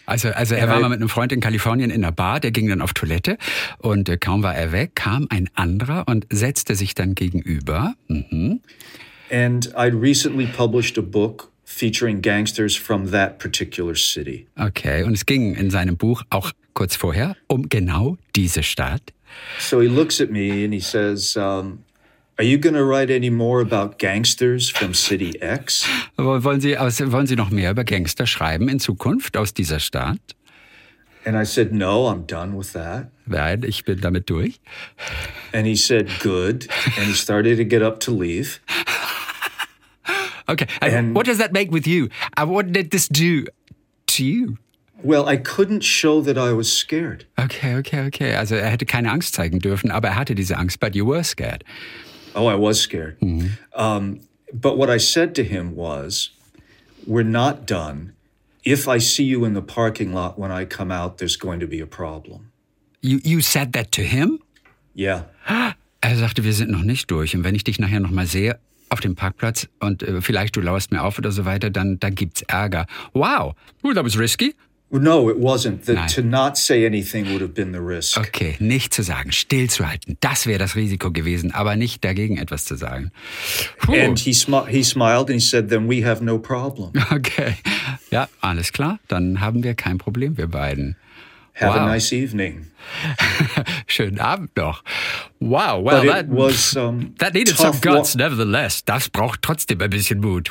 [0.06, 2.68] Also, also er war mal mit einem Freund in Kalifornien in einer Bar, der ging
[2.68, 3.38] dann auf Toilette
[3.78, 7.94] und äh, kaum war er weg, kam ein anderer und setzte sich dann gegenüber.
[8.08, 8.60] Mhm.
[9.30, 14.46] And I'd recently published a book featuring gangsters from that particular city.
[14.58, 19.12] Okay, und es ging in seinem Buch auch kurz vorher um genau diese Stadt.
[19.58, 21.78] So he looks at me and he says, um,
[22.42, 25.86] Are you going to write any more about gangsters from City X?
[26.18, 30.18] Wollen Sie, wollen Sie noch mehr über Gangster schreiben in Zukunft aus dieser Stadt?
[31.24, 33.12] And I said, No, I'm done with that.
[33.26, 34.58] Nein, ich bin damit durch.
[35.52, 36.66] And he said, Good.
[36.98, 38.58] And he started to get up to leave.
[40.48, 42.08] Okay, and And- what does that make with you?
[42.36, 43.44] What did this do
[44.08, 44.58] to you?
[45.00, 47.24] Well, I couldn't show that I was scared.
[47.38, 48.34] Okay, okay, okay.
[48.34, 51.22] Also er hätte keine Angst zeigen dürfen, aber er hatte diese Angst, but you were
[51.22, 51.62] scared.
[52.34, 53.18] Oh, I was scared.
[53.74, 54.20] Um,
[54.52, 56.30] but what I said to him was,
[57.06, 58.12] We're not done.
[58.64, 61.66] If I see you in the parking lot when I come out, there's going to
[61.66, 62.52] be a problem.
[63.00, 64.38] You, you said that to him?
[64.94, 65.22] Yeah.
[66.04, 67.36] Er sagte, wir sind noch nicht durch.
[67.36, 70.60] Und wenn ich dich nachher noch mal sehe auf dem Parkplatz und äh, vielleicht du
[70.60, 72.86] lauerst mir auf oder so weiter, dann, dann gibt's Ärger.
[73.12, 74.56] Wow, well, that was risky.
[74.94, 75.86] No, it wasn't.
[75.86, 76.08] The, Nein.
[76.08, 78.18] to not say anything would have been the risk.
[78.18, 82.76] Okay, nicht zu sagen, stillzuhalten, das wäre das Risiko gewesen, aber nicht dagegen etwas zu
[82.76, 83.10] sagen.
[83.78, 83.94] Puh.
[83.94, 86.92] And he, smi- he smiled and he said, Then we have no problem.
[87.10, 87.54] Okay,
[88.10, 90.96] ja, alles klar, dann haben wir kein Problem, wir beiden.
[91.54, 91.84] Have Wow.
[91.84, 92.66] a nice evening.
[93.86, 94.82] Schönen Abend noch.
[95.38, 98.82] Wow, well, that, was um, that needed some wa- guts, nevertheless.
[98.84, 100.48] Das braucht trotzdem ein bisschen Mut.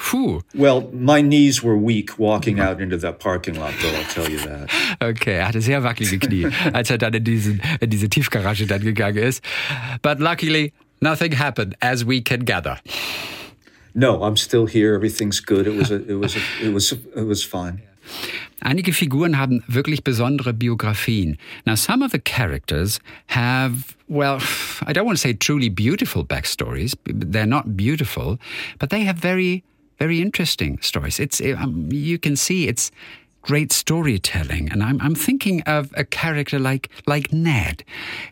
[0.54, 4.40] Well, my knees were weak walking out into that parking lot, though, I'll tell you
[4.40, 4.70] that.
[5.02, 8.82] Okay, er hatte sehr wackelige Knie, als er dann in, diesen, in diese Tiefgarage dann
[8.84, 9.44] gegangen ist.
[10.04, 12.78] But luckily, nothing happened, as we can gather.
[13.94, 14.94] No, I'm still here.
[14.94, 15.68] Everything's good.
[15.68, 17.82] It was a, it was a, it was it was fine.
[18.60, 21.38] Einige Figuren haben wirklich besondere Biografien.
[21.66, 24.40] Now, some of the characters have, well,
[24.86, 26.96] I don't want to say truly beautiful backstories.
[27.06, 28.38] They're not beautiful,
[28.80, 29.64] but they have very,
[29.98, 31.20] very interesting stories.
[31.20, 32.92] It's, um, you can see it's
[33.42, 34.72] great storytelling.
[34.72, 37.84] And I'm, I'm thinking of a character like, like Ned,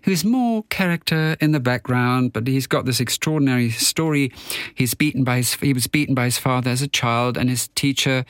[0.04, 4.32] who's more character in the background, but he's got this extraordinary story.
[4.76, 7.70] He's beaten by his, he was beaten by his father as a child, and his
[7.76, 8.26] teacher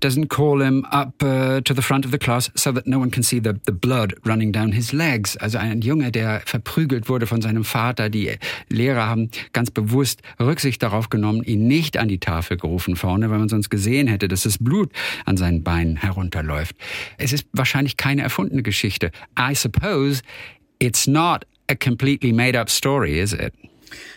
[0.00, 3.10] doesn't call him up uh, to the front of the class so that no one
[3.10, 5.36] can see the, the blood running down his legs.
[5.36, 8.08] Also ein Junge, der verprügelt wurde von seinem Vater.
[8.08, 8.36] Die
[8.68, 13.38] Lehrer haben ganz bewusst Rücksicht darauf genommen, ihn nicht an die Tafel gerufen vorne, weil
[13.38, 14.90] man sonst gesehen hätte, dass das Blut
[15.24, 16.76] an seinen Beinen herunterläuft.
[17.18, 19.10] Es ist wahrscheinlich keine erfundene Geschichte.
[19.36, 20.22] I suppose
[20.80, 23.52] it's not a completely made up story, is it?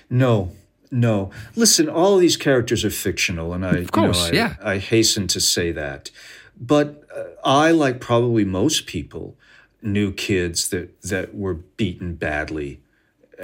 [0.09, 0.51] No,
[0.91, 1.31] no.
[1.55, 4.75] Listen, all of these characters are fictional, and I, course, you know, I, yeah.
[4.75, 6.11] I hasten to say that.
[6.59, 9.35] But uh, I, like probably most people,
[9.81, 12.79] knew kids that that were beaten badly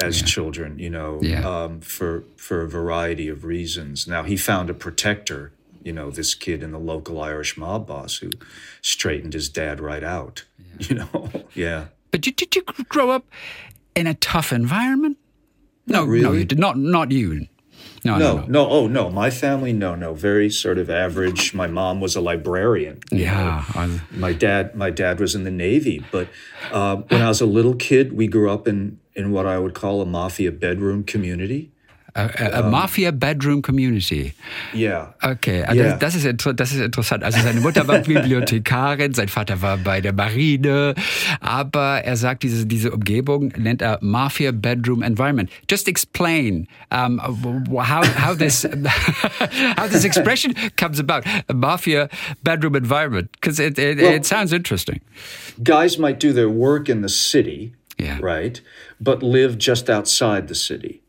[0.03, 0.77] as children.
[0.77, 1.43] You know, Yeah.
[1.47, 4.07] um, for for a variety of reasons.
[4.07, 5.51] Now he found a protector.
[5.87, 8.29] You know, this kid in the local Irish mob boss who
[8.81, 10.43] straightened his dad right out.
[10.79, 11.85] You know, yeah.
[12.11, 13.25] But did, did you grow up
[13.95, 15.17] in a tough environment?
[15.85, 16.39] No, no, really.
[16.39, 16.77] you did not.
[16.77, 17.47] Not you.
[18.03, 18.45] No, no, No, no.
[18.47, 21.53] no, oh no, my family, no, no, very sort of average.
[21.53, 22.99] My mom was a librarian.
[23.09, 24.01] Yeah, know.
[24.11, 26.03] My dad, my dad was in the Navy.
[26.11, 26.27] But
[26.71, 29.73] uh, when I was a little kid, we grew up in in what I would
[29.73, 31.71] call a mafia bedroom community.
[32.17, 34.33] A, a, a mafia bedroom community.
[34.73, 35.97] Yeah, Okay, also Ja.
[35.97, 36.25] das, ist,
[36.55, 37.23] das ist interessant.
[37.23, 40.95] Also seine Mutter war Bibliothekarin, sein Vater war bei der Marine,
[41.41, 45.47] aber er sagt, diese, diese Umgebung nennt er Mafia Bedroom Environment.
[45.69, 48.63] Just explain um, how, how, this,
[49.77, 52.09] how this expression comes about, a Mafia
[52.43, 55.01] Bedroom Environment, because it, it, Well- it sounds interesting.
[55.63, 58.17] guys might do their work in the city, Yeah.
[58.21, 58.61] right,
[58.99, 61.01] but live just outside the city.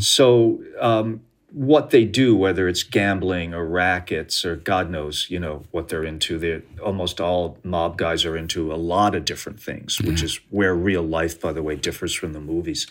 [0.00, 1.20] So um,
[1.52, 6.04] what they do, whether it's gambling or rackets or God knows, you know, what they're
[6.04, 6.38] into.
[6.38, 10.74] They're almost all mob guys are into a lot of different things, which is where
[10.74, 12.86] real life, by the way, differs from the movies.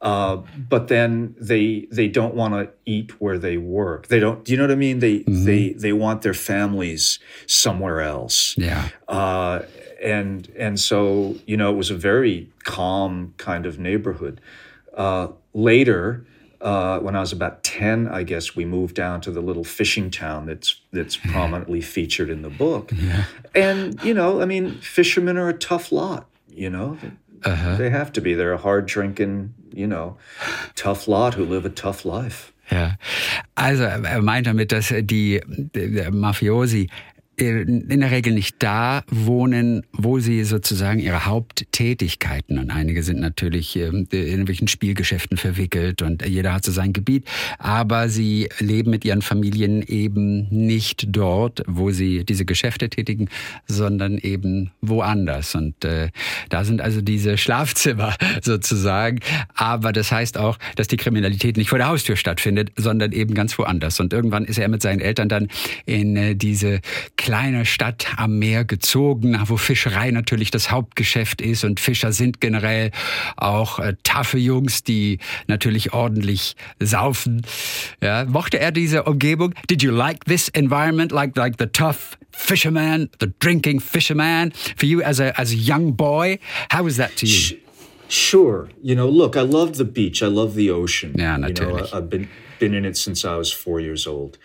[0.00, 4.06] Uh, but then they they don't want to eat where they work.
[4.06, 4.44] They don't.
[4.44, 5.00] Do you know what I mean?
[5.00, 8.56] They they they want their families somewhere else.
[8.58, 8.84] Ja.
[9.08, 9.62] Uh,
[10.02, 14.40] and and so you know it was a very calm kind of neighborhood.
[14.94, 16.24] Uh, later,
[16.60, 20.10] uh, when I was about ten, I guess we moved down to the little fishing
[20.10, 22.92] town that's that's prominently featured in the book.
[23.54, 26.28] And you know, I mean, fishermen are a tough lot.
[26.48, 26.98] You know,
[27.42, 28.34] they have to be.
[28.34, 30.16] They're a hard drinking, you know,
[30.74, 32.52] tough lot who live a tough life.
[32.68, 32.96] Ja,
[33.54, 36.88] also er meint damit, dass die, die Mafiosi
[37.36, 43.76] in der Regel nicht da wohnen, wo sie sozusagen ihre Haupttätigkeiten und einige sind natürlich
[43.76, 47.26] ähm, in irgendwelchen Spielgeschäften verwickelt und jeder hat so sein Gebiet,
[47.58, 53.28] aber sie leben mit ihren Familien eben nicht dort, wo sie diese Geschäfte tätigen,
[53.66, 55.54] sondern eben woanders.
[55.54, 56.08] Und äh,
[56.48, 59.20] da sind also diese Schlafzimmer sozusagen,
[59.54, 63.58] aber das heißt auch, dass die Kriminalität nicht vor der Haustür stattfindet, sondern eben ganz
[63.58, 64.00] woanders.
[64.00, 65.48] Und irgendwann ist er mit seinen Eltern dann
[65.84, 66.80] in äh, diese
[67.26, 72.92] kleine Stadt am Meer gezogen, wo Fischerei natürlich das Hauptgeschäft ist und Fischer sind generell
[73.36, 77.42] auch äh, taffe Jungs, die natürlich ordentlich saufen.
[78.00, 79.54] Ja, mochte er diese Umgebung?
[79.68, 84.52] Did you like this environment, like like the tough fisherman, the drinking fisherman?
[84.76, 86.38] For you as a as a young boy,
[86.70, 87.56] how was that to you?
[88.08, 88.68] Sure.
[88.84, 90.22] You know, look, I love the beach.
[90.22, 91.16] I love the ocean.
[91.18, 91.92] Yeah, you know, natürlich.
[91.92, 94.38] I've been been in it since I was four years old,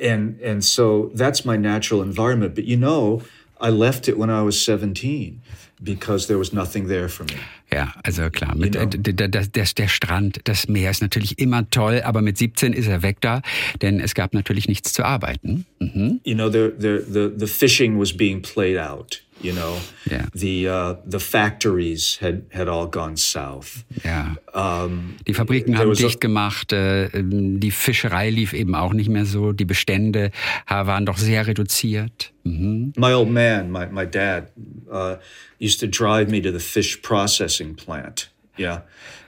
[0.00, 2.54] and and so that's my natural environment.
[2.54, 3.22] But you know,
[3.60, 5.42] I left it when I was seventeen
[5.82, 7.36] because there was nothing there for me.
[7.74, 8.86] Ja, also klar, mit, Genau.
[8.86, 12.72] d- d- das, das, der Strand, das Meer ist natürlich immer toll, aber mit 17
[12.72, 13.42] ist er weg da,
[13.82, 15.66] denn es gab natürlich nichts zu arbeiten.
[15.80, 16.20] Mhm.
[16.24, 19.22] You know, the the the the fishing was being played out.
[19.42, 19.76] You know,
[20.10, 20.26] Yeah.
[20.32, 23.84] the uh, the factories had had all gone south.
[24.04, 24.36] Ja.
[24.54, 29.52] Um, Die Fabriken haben dicht gemacht, äh, die Fischerei lief eben auch nicht mehr so,
[29.52, 30.30] die Bestände
[30.68, 32.32] waren doch sehr reduziert.
[32.44, 32.92] Mhm.
[32.96, 34.48] my old man, my, my dad,
[34.90, 35.16] uh,
[35.58, 38.30] used to drive me to the fish processing plant.
[38.56, 38.82] Yeah,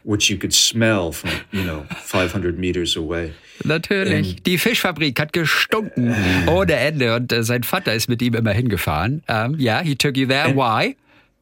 [0.05, 3.33] which you could smell from you know 500 meters away.
[3.65, 4.43] Natürlich.
[4.45, 6.15] die Fischfabrik hat gestunken
[6.47, 9.23] ohne Ende und äh, sein Vater ist mit ihm immer hingefahren.
[9.27, 10.55] Ähm, ja, he took you there.
[10.55, 10.97] Why?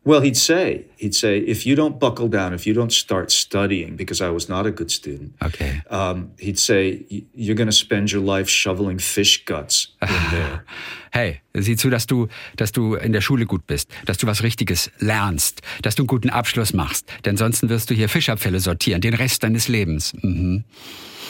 [0.06, 3.96] Well, he'd say, he'd say, if you don't buckle down, if you don't start studying,
[3.96, 5.80] because I was not a good student, Okay.
[5.90, 10.64] um, he'd say, "Y- you're going to spend your life shoveling fish guts in there.
[11.10, 14.42] Hey, sieh zu, dass du, dass du in der Schule gut bist, dass du was
[14.42, 17.06] Richtiges lernst, dass du einen guten Abschluss machst.
[17.24, 20.12] Denn sonst wirst du hier Fischabfälle sortieren, den Rest deines Lebens.
[20.20, 20.64] Mhm.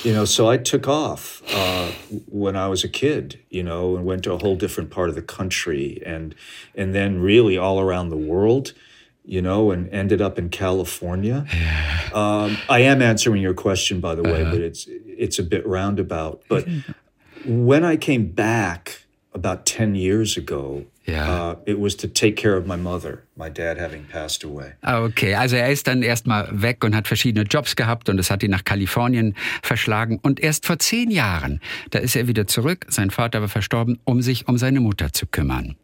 [0.04, 1.90] You know, so I took off uh,
[2.28, 5.14] when I was a kid, you know, and went to a whole different part of
[5.14, 6.34] the country, and
[6.74, 8.74] and then really all around the world,
[9.24, 11.46] you know, and ended up in California.
[12.12, 16.42] Um, I am answering your question, by the way, but it's it's a bit roundabout.
[16.50, 16.68] But
[17.46, 21.28] when I came back about ten years ago, Yeah.
[21.28, 24.72] uh, it was to take care of my mother, my dad having passed away.
[24.82, 28.30] Ah, Okay, also er ist dann erstmal weg und hat verschiedene Jobs gehabt und es
[28.30, 30.18] hat ihn nach Kalifornien verschlagen.
[30.22, 34.22] Und erst vor zehn Jahren, da ist er wieder zurück, sein Vater war verstorben, um
[34.22, 35.76] sich um seine Mutter zu kümmern.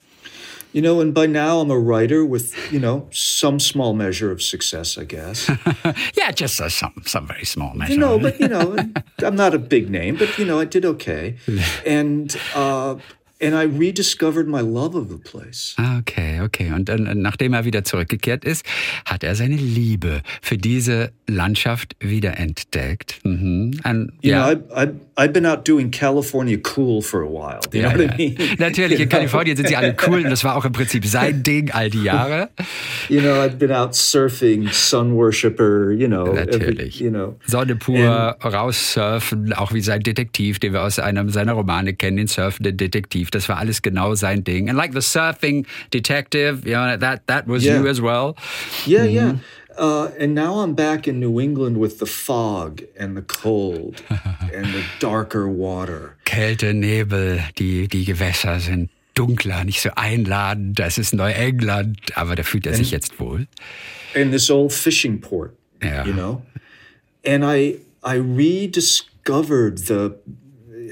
[0.72, 4.40] You know, and by now I'm a writer with, you know, some small measure of
[4.40, 5.48] success, I guess.
[6.16, 7.94] Yeah, just uh, some, some very small measure.
[7.94, 8.76] You know, but you know,
[9.18, 11.34] I'm not a big name, but you know, I did okay,
[11.84, 12.94] and uh,
[13.42, 15.74] and I rediscovered my love of the place.
[15.78, 16.72] Ah, Okay, okay.
[16.72, 18.64] Und dann, nachdem er wieder zurückgekehrt ist,
[19.04, 23.20] hat er seine Liebe für diese Landschaft wiederentdeckt.
[23.24, 23.80] Mhm.
[23.84, 24.54] Und, You ja.
[24.54, 27.60] know, I, I I've been out doing California cool for a while.
[27.72, 28.24] You ja, know what ja.
[28.24, 28.48] I mean?
[28.58, 29.08] Natürlich, in?
[29.10, 32.02] Kalifornien sind sie alle cool und das war auch im Prinzip sein Ding all die
[32.04, 32.48] Jahre.
[33.10, 35.90] You know, I've been out surfing, sun worshiper.
[35.92, 37.00] You know, every- Natürlich.
[37.00, 41.92] you know, Sonne pur, raussurfen, auch wie sein Detektiv, den wir aus einem seiner Romane
[41.94, 43.29] kennen, den surfenden Detektiv.
[43.30, 44.68] Das war alles genau sein Ding.
[44.68, 47.80] And like the surfing detective, you know, that, that was Yeah.
[47.80, 48.34] you as well.
[48.86, 49.34] Yeah, yeah.
[49.78, 54.02] Uh, and now I'm back in New England with the fog and the cold
[54.54, 56.16] and the darker water.
[56.26, 60.78] Kälte, Nebel, die, die Gewässer sind dunkler, nicht so einladend.
[60.78, 63.46] Das ist Neuengland, aber da fühlt er sich jetzt wohl.
[64.14, 65.52] in this old fishing port.
[65.82, 66.04] Yeah.
[66.04, 66.42] You know?
[67.24, 70.14] And I I rediscovered the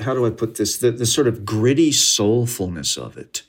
[0.04, 0.78] how do I put this?
[0.78, 3.44] The the sort of gritty soulfulness of it.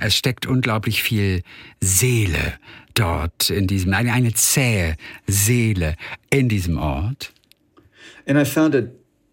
[0.00, 1.42] Es steckt unglaublich viel
[1.80, 2.54] Seele
[2.94, 5.96] dort in diesem, eine, eine zähe Seele
[6.30, 7.32] in diesem Ort.
[8.26, 8.84] And I found a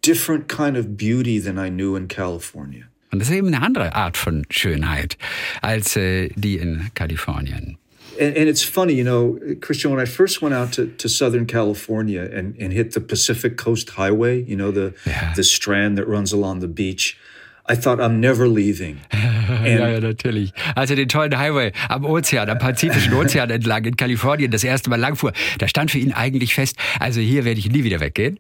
[0.02, 2.86] different kind of beauty than I knew in California.
[3.12, 5.18] Und das ist eben eine andere Art von Schönheit
[5.62, 7.78] als äh, die in Kalifornien.
[8.20, 11.46] And, and, it's funny, you know, Christian, when I first went out to, to Southern
[11.46, 15.34] California and, and hit the Pacific Coast Highway, you know, the, yeah.
[15.36, 17.18] the strand that runs along the beach,
[17.70, 19.00] I thought I'm never leaving.
[19.14, 20.54] ja, ja, natürlich.
[20.76, 24.90] Als er den tollen Highway am Ozean, am Pazifischen Ozean entlang in Kalifornien das erste
[24.90, 28.40] Mal langfuhr, da stand für ihn eigentlich fest, also hier werde ich nie wieder weggehen.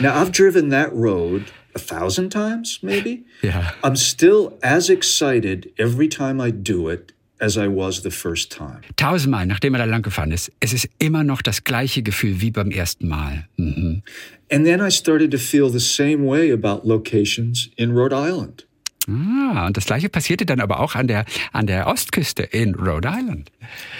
[0.00, 3.24] Now I've driven that road a thousand times, maybe.
[3.42, 3.72] Yeah.
[3.82, 8.80] I'm still as excited every time I do it as I was the first time.
[8.96, 12.50] Tausendmal, nachdem er da lang gefahren ist, es ist immer noch das gleiche Gefühl wie
[12.50, 13.46] beim ersten Mal.
[13.56, 14.02] Mhm.
[14.50, 18.66] And then I started to feel the same way about locations in Rhode Island.
[19.08, 23.08] Ah, und das gleiche passierte dann aber auch an der, an der Ostküste in Rhode
[23.10, 23.50] Island.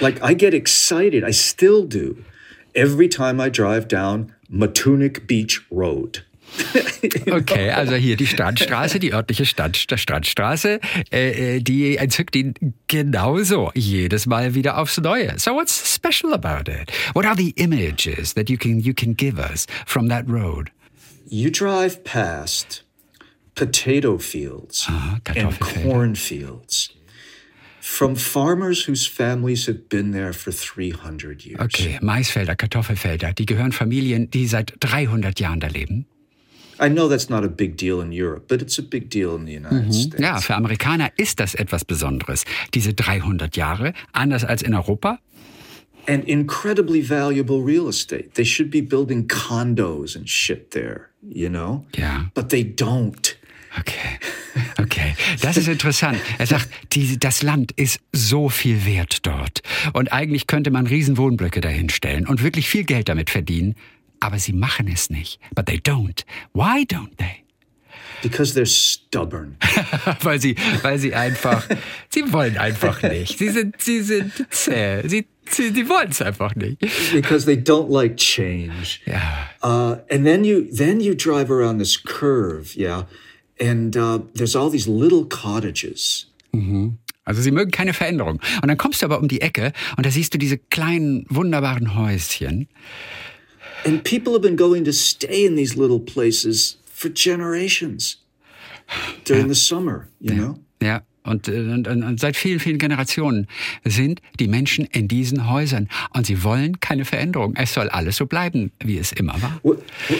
[0.00, 2.16] Like I get excited, I still do,
[2.74, 6.24] every time I drive down Matunic Beach Road.
[7.30, 10.80] Okay, also hier die Strandstraße, die örtliche Strand, Strandstraße,
[11.12, 12.54] äh, äh, die entzückt ihn
[12.88, 15.38] genauso jedes Mal wieder aufs Neue.
[15.38, 16.90] So what's special about it?
[17.14, 20.70] What are the images that you can you can give us from that road?
[21.28, 22.84] You drive past
[23.54, 26.94] potato fields Aha, and cornfields
[27.80, 31.60] from farmers whose families have been there for 300 years.
[31.60, 36.06] Okay, Maisfelder, Kartoffelfelder, die gehören Familien, die seit 300 Jahren da leben.
[36.80, 39.46] I know that's not a big deal in Europe, but it's a big deal in
[39.46, 39.92] the United mhm.
[39.92, 40.20] States.
[40.20, 42.44] Ja, für Amerikaner ist das etwas Besonderes.
[42.74, 45.18] Diese 300 Jahre, anders als in Europa.
[46.06, 48.30] And incredibly valuable real estate.
[48.34, 51.84] They should be building condos and shit there, you know?
[51.96, 52.30] Ja.
[52.34, 53.36] But they don't.
[53.78, 54.18] Okay,
[54.80, 56.18] okay, das ist interessant.
[56.38, 59.60] Er sagt, die, das Land ist so viel wert dort.
[59.92, 63.74] Und eigentlich könnte man Riesenwohnblöcke dahinstellen und wirklich viel Geld damit verdienen.
[64.20, 65.40] Aber sie machen es nicht.
[65.54, 66.24] But they don't.
[66.52, 67.44] Why don't they?
[68.22, 69.56] Because they're stubborn.
[70.22, 71.68] weil sie, weil sie einfach,
[72.08, 73.38] sie wollen einfach nicht.
[73.38, 75.06] Sie sind, sie sind zäh.
[75.06, 76.80] Sie, sie, sie wollen es einfach nicht.
[77.12, 79.00] Because they don't like change.
[79.06, 79.50] Ja.
[79.62, 83.04] Uh, and then you, then you drive around this curve, yeah,
[83.60, 86.26] and uh, there's all these little cottages.
[86.52, 86.98] Mhm.
[87.24, 88.40] Also sie mögen keine Veränderung.
[88.62, 91.94] Und dann kommst du aber um die Ecke und da siehst du diese kleinen, wunderbaren
[91.94, 92.68] Häuschen.
[93.88, 98.16] And people have been going to stay in these little places for generations
[99.24, 99.48] during ja.
[99.48, 100.38] the summer, you ja.
[100.38, 100.58] know?
[100.80, 101.00] Ja.
[101.24, 103.48] Und, und, und, seit vielen, vielen Generationen
[103.84, 105.88] sind die Menschen in diesen Häusern.
[106.14, 107.54] Und sie wollen keine Veränderung.
[107.56, 109.60] Es soll alles so bleiben, wie es immer war.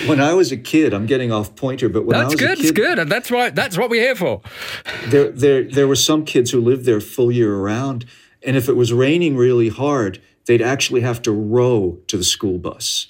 [0.07, 2.50] When I was a kid, I'm getting off pointer, but when that's I was good,
[2.50, 4.42] a kid, it's good, and that's why that's what we're here for.
[5.11, 8.04] There, there, there were some kids who lived there full year around,
[8.46, 12.59] and if it was raining really hard, they'd actually have to row to the school
[12.59, 13.07] bus.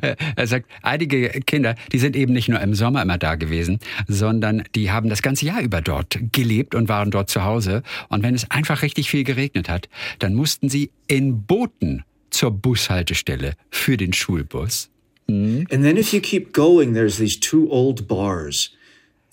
[0.36, 4.64] er sagt, einige Kinder, die sind eben nicht nur im Sommer immer da gewesen, sondern
[4.74, 7.82] die haben das ganze Jahr über dort gelebt und waren dort zu Hause.
[8.08, 13.54] Und wenn es einfach richtig viel geregnet hat, dann mussten sie in Booten zur Bushaltestelle
[13.70, 14.90] für den Schulbus.
[15.28, 15.66] Mhm.
[15.70, 18.75] And then if you keep going, there's these two old bars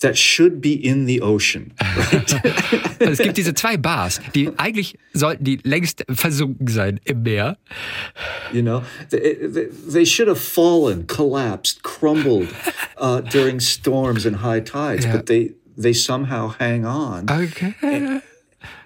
[0.00, 1.72] that should be in the ocean.
[1.80, 3.00] Right?
[3.00, 7.56] es gibt diese zwei Bars, die eigentlich sollten die längst versunken sein im Meer.
[8.52, 12.48] You know, they, they should have fallen, collapsed, crumbled
[12.98, 15.16] uh, during storms and high tides, yeah.
[15.16, 17.28] but they they somehow hang on.
[17.30, 17.74] Okay.
[17.82, 18.22] And,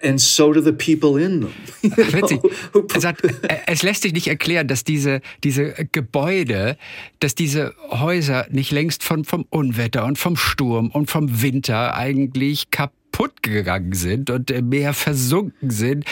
[0.03, 1.53] And so do the people in them.
[1.83, 2.41] Witzig.
[2.95, 3.23] Er sagt,
[3.67, 6.77] es lässt sich nicht erklären, dass diese, diese Gebäude,
[7.21, 12.71] dass diese Häuser nicht längst von, vom Unwetter und vom Sturm und vom Winter eigentlich
[12.71, 16.05] kaputt gegangen sind und im Meer versunken sind.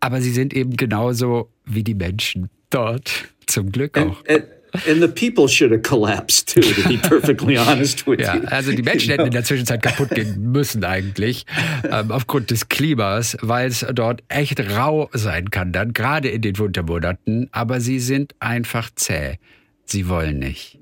[0.00, 3.28] Aber sie sind eben genauso wie die Menschen dort.
[3.46, 4.18] Zum Glück auch.
[4.26, 4.55] And, and
[4.86, 8.46] And the people should have collapsed too, to be perfectly honest with ja, you.
[8.46, 11.46] Also die Menschen hätten in der Zwischenzeit kaputt gehen müssen eigentlich,
[11.84, 16.58] ähm, aufgrund des Klimas, weil es dort echt rau sein kann dann, gerade in den
[16.58, 17.48] Wintermonaten.
[17.52, 19.38] Aber sie sind einfach zäh.
[19.84, 20.78] Sie wollen nicht.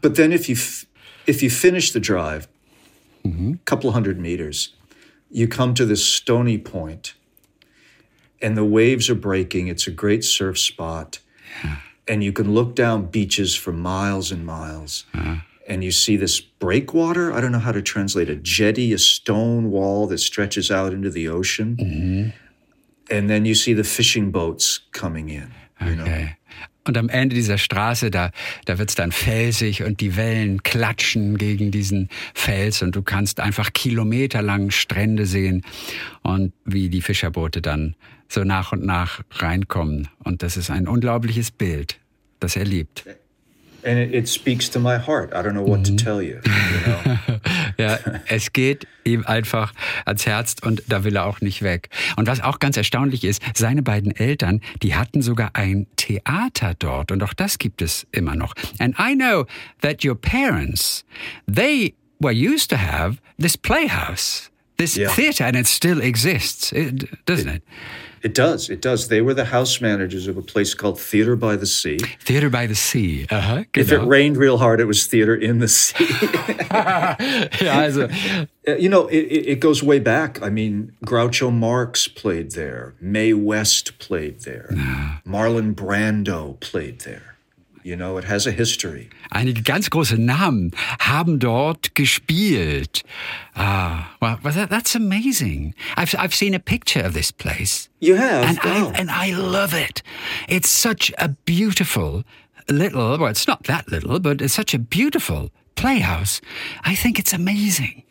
[0.00, 0.56] But then if you,
[1.26, 2.48] if you finish the drive,
[3.24, 3.58] a mhm.
[3.64, 4.74] couple hundred meters,
[5.30, 7.14] you come to this stony point
[8.40, 9.68] and the waves are breaking.
[9.68, 11.20] It's a great surf spot.
[11.62, 15.04] Ja and you can look down beaches for miles and miles.
[15.14, 15.36] Uh-huh.
[15.68, 17.32] And you see this breakwater.
[17.32, 21.10] I don't know how to translate a jetty, a stone wall that stretches out into
[21.10, 21.76] the ocean.
[21.76, 22.32] Mhm.
[23.10, 25.52] And then you see the fishing boats coming in.
[25.80, 26.04] You okay.
[26.04, 26.28] know?
[26.86, 28.30] Und am Ende dieser Straße, da,
[28.64, 33.72] da wird's dann felsig und die Wellen klatschen gegen diesen Fels und du kannst einfach
[33.72, 35.62] kilometerlang Strände sehen
[36.22, 37.96] und wie die Fischerboote dann
[38.28, 40.08] so nach und nach reinkommen.
[40.24, 41.98] Und das ist ein unglaubliches Bild,
[42.40, 43.04] das er liebt.
[43.86, 45.32] and it, it, speaks to my heart.
[45.32, 45.96] I don't know what -hmm.
[45.96, 46.40] to tell you.
[46.44, 47.38] you know?
[47.78, 49.72] ja, es geht ihm einfach
[50.04, 51.88] ans Herz und da will er auch nicht weg.
[52.16, 57.12] Und was auch ganz erstaunlich ist, seine beiden Eltern, die hatten sogar ein Theater dort
[57.12, 58.54] und auch das gibt es immer noch.
[58.78, 59.46] And I know
[59.80, 61.04] that your parents,
[61.46, 65.10] they were used to have this playhouse, this yeah.
[65.14, 66.72] theater, and it still exists,
[67.26, 67.62] doesn't it?
[68.15, 68.70] It does.
[68.70, 69.08] It does.
[69.08, 71.98] They were the house managers of a place called Theater by the Sea.
[72.20, 73.26] Theater by the Sea.
[73.30, 73.64] Uh-huh.
[73.74, 76.08] If it rained real hard, it was theater in the sea.
[77.68, 78.08] also.
[78.68, 80.42] Uh, you know, it, it goes way back.
[80.42, 82.94] I mean, Groucho Marx played there.
[83.00, 84.68] Mae West played there.
[85.26, 87.35] Marlon Brando played there.
[87.86, 89.10] You know, it has a history.
[89.30, 93.04] Einige ganz große Namen haben dort gespielt.
[93.54, 95.72] Ah, well, well that, that's amazing.
[95.96, 97.88] I've, I've seen a picture of this place.
[98.00, 98.44] You have?
[98.44, 98.90] And, wow.
[98.92, 100.02] I, and I love it.
[100.48, 102.24] It's such a beautiful
[102.68, 106.40] little, well, it's not that little, but it's such a beautiful playhouse.
[106.82, 108.02] I think it's amazing.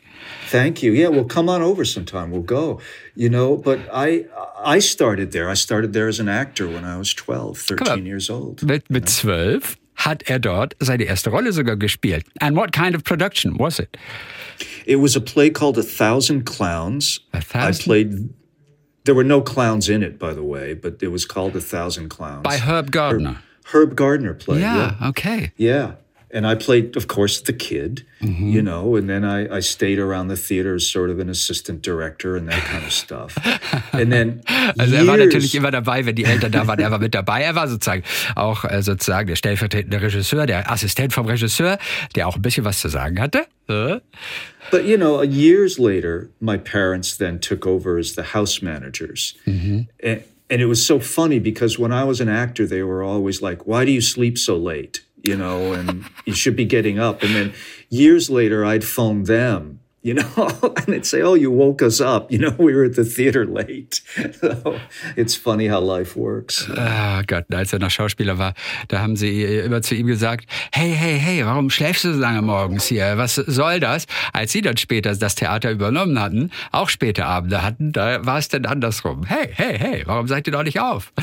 [0.47, 0.91] Thank you.
[0.91, 2.32] Yeah, well, come on over sometime.
[2.32, 2.80] We'll go.
[3.15, 4.26] You know, but I
[4.63, 5.49] I started there.
[5.49, 8.63] I started there as an actor when I was 12, 13 years old.
[8.63, 12.26] Mit, mit 12 hat er dort seine erste Rolle sogar gespielt.
[12.41, 13.97] And what kind of production was it?
[14.86, 17.19] It was a play called A Thousand Clowns.
[17.34, 17.82] A thousand?
[17.82, 18.30] I played
[19.05, 22.09] there were no clowns in it, by the way, but it was called A Thousand
[22.09, 22.43] Clowns.
[22.43, 23.38] By Herb Gardner.
[23.65, 24.61] Herb, Herb Gardner played.
[24.61, 25.51] Yeah, yeah, okay.
[25.57, 25.95] Yeah
[26.36, 28.49] and I played, of course, the kid, mm-hmm.
[28.49, 31.81] you know, and then I, I stayed around the theater as sort of an assistant
[31.81, 33.38] director and that kind of stuff.
[33.93, 34.41] And then
[34.77, 37.43] also er war natürlich immer dabei, wenn die Eltern da waren, er war mit dabei.
[37.43, 38.03] Er war sozusagen
[38.36, 41.77] auch äh, sozusagen der stellvertretende Regisseur, der Assistent vom Regisseur,
[42.15, 43.45] der auch ein bisschen was zu sagen hatte.
[43.67, 49.36] But you know, years later, my parents then took over as the house managers.
[49.47, 49.88] Mm-hmm.
[50.03, 53.41] And, and it was so funny because when I was an actor, they were always
[53.41, 57.23] like, "Why do you sleep so late?" You know, and you should be getting up.
[57.23, 57.53] And then
[57.89, 62.31] years later, I'd phone them, you know, and they'd say, "Oh, you woke us up."
[62.31, 64.01] You know, we were at the theater late.
[64.35, 64.79] So
[65.15, 66.69] it's funny how life works.
[66.77, 68.53] Ah Gott, als er noch Schauspieler war,
[68.89, 72.41] da haben sie immer zu ihm gesagt: Hey, hey, hey, warum schläfst du so lange
[72.41, 73.17] morgens hier?
[73.17, 74.05] Was soll das?
[74.33, 78.49] Als sie dann später das Theater übernommen hatten, auch späte Abende hatten, da war es
[78.49, 79.25] dann andersrum.
[79.25, 81.13] Hey, hey, hey, warum seid ihr doch nicht auf?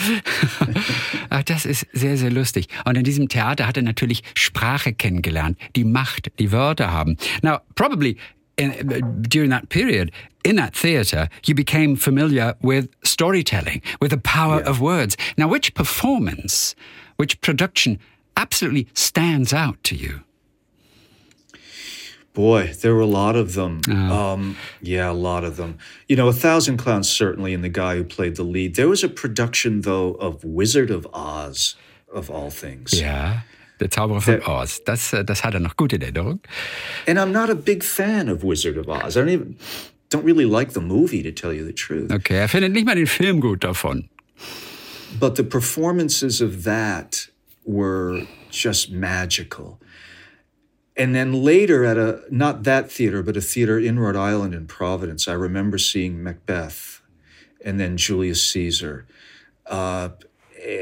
[1.29, 2.69] Ach, das ist sehr, sehr lustig.
[2.85, 7.17] Und in diesem Theater hat er natürlich Sprache kennengelernt, die Macht, die Wörter haben.
[7.43, 8.17] Now, probably
[8.57, 10.13] in, during that period,
[10.45, 14.69] in that theatre, you became familiar with storytelling, with the power yeah.
[14.69, 15.17] of words.
[15.37, 16.75] Now, which performance,
[17.17, 17.99] which production
[18.37, 20.23] absolutely stands out to you?
[22.35, 23.83] Boy, there were a lot of them.
[23.91, 23.93] Oh.
[23.93, 25.77] Um, yeah, a lot of them.
[26.09, 28.75] You know, A Thousand Clowns, certainly, and the guy who played the lead.
[28.75, 31.77] There was a production, though, of Wizard of Oz,
[32.13, 32.99] of all things.
[32.99, 33.41] Yeah.
[33.83, 34.85] Der Zauberer von Oz.
[34.85, 36.41] Das, äh, das hat er noch gut in Erinnerung.
[37.09, 39.17] And I'm not a big fan of Wizard of Oz.
[39.17, 39.57] I don't even
[40.09, 42.13] don't really like the movie, to tell you the truth.
[42.13, 44.09] Okay, er findet nicht mal den Film gut davon.
[45.19, 47.27] But the performances of that
[47.65, 49.81] were just magical.
[50.97, 54.67] And then later at a, not that theater, but a theater in Rhode Island in
[54.69, 57.03] Providence, I remember seeing Macbeth
[57.65, 59.07] and then Julius Caesar.
[59.67, 60.11] Uh,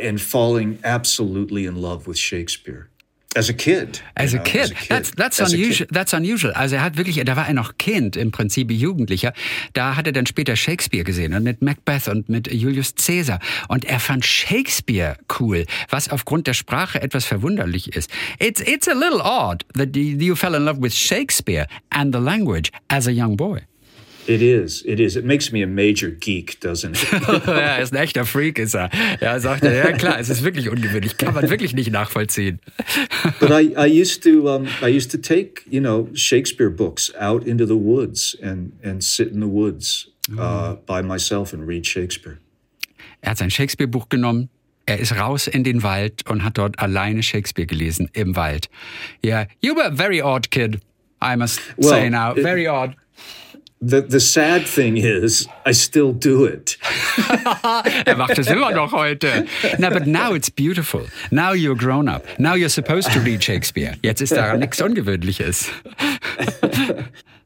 [0.02, 2.90] and falling absolutely in love with Shakespeare.
[3.36, 4.02] As a kid.
[4.16, 4.60] As, a, know, kid.
[4.60, 4.88] as a kid.
[4.88, 5.86] That's, that's unusual.
[5.92, 6.52] That's unusual.
[6.52, 9.32] Also er hat wirklich, da war er noch Kind, im Prinzip Jugendlicher.
[9.72, 13.38] Da hat er dann später Shakespeare gesehen und mit Macbeth und mit Julius Caesar.
[13.68, 18.10] Und er fand Shakespeare cool, was aufgrund der Sprache etwas verwunderlich ist.
[18.40, 22.72] It's, it's a little odd that you fell in love with Shakespeare and the language
[22.88, 23.60] as a young boy.
[24.26, 25.16] It is, it is.
[25.16, 27.12] It makes me a major geek, doesn't it?
[27.46, 28.90] ja, er ist ein echter Freak, ist er.
[29.20, 32.60] Ja, sagt er, ja klar, es ist wirklich ungewöhnlich, kann man wirklich nicht nachvollziehen.
[33.40, 37.44] But I, I used to, um, I used to take, you know, Shakespeare books out
[37.46, 42.38] into the woods and, and sit in the woods uh, by myself and read Shakespeare.
[43.22, 44.48] Er hat sein Shakespeare-Buch genommen,
[44.86, 48.68] er ist raus in den Wald und hat dort alleine Shakespeare gelesen im Wald.
[49.24, 50.80] Yeah, you were a very odd kid,
[51.22, 52.34] I must well, say now.
[52.34, 52.96] Very odd.
[53.82, 56.76] The, the sad thing is, I still do it.
[58.06, 59.46] er macht es immer noch heute.
[59.78, 61.06] No, but now it's beautiful.
[61.30, 62.26] Now you're grown up.
[62.38, 63.96] Now you're supposed to read Shakespeare.
[64.02, 65.70] Jetzt ist daran nichts Ungewöhnliches.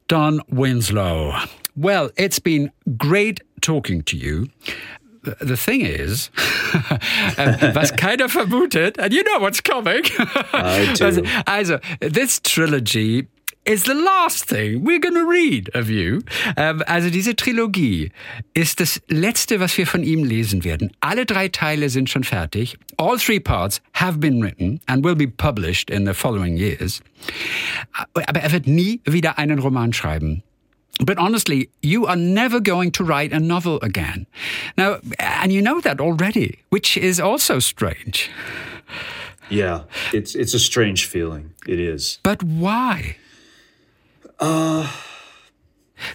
[0.09, 1.35] Don Winslow.
[1.77, 4.49] Well, it's been great talking to you.
[5.23, 6.29] The thing is,
[7.37, 10.03] um, was keiner vermutet, and you know what's coming.
[10.53, 11.23] I do.
[11.47, 13.27] Also, this trilogy
[13.65, 16.21] is the last thing we're going to read of you.
[16.55, 18.11] Ähm, also diese Trilogie
[18.53, 20.91] ist das letzte, was wir von ihm lesen werden.
[21.01, 22.77] Alle drei Teile sind schon fertig.
[22.97, 27.01] All three parts have been written and will be published in the following years.
[28.13, 30.43] Aber er wird nie wieder einen Roman schreiben.
[30.99, 34.27] But honestly, you are never going to write a novel again.
[34.77, 38.29] Now, and you know that already, which is also strange.
[39.49, 41.51] Yeah, it's it's a strange feeling.
[41.67, 42.19] It is.
[42.23, 43.17] But why?
[44.39, 44.87] Uh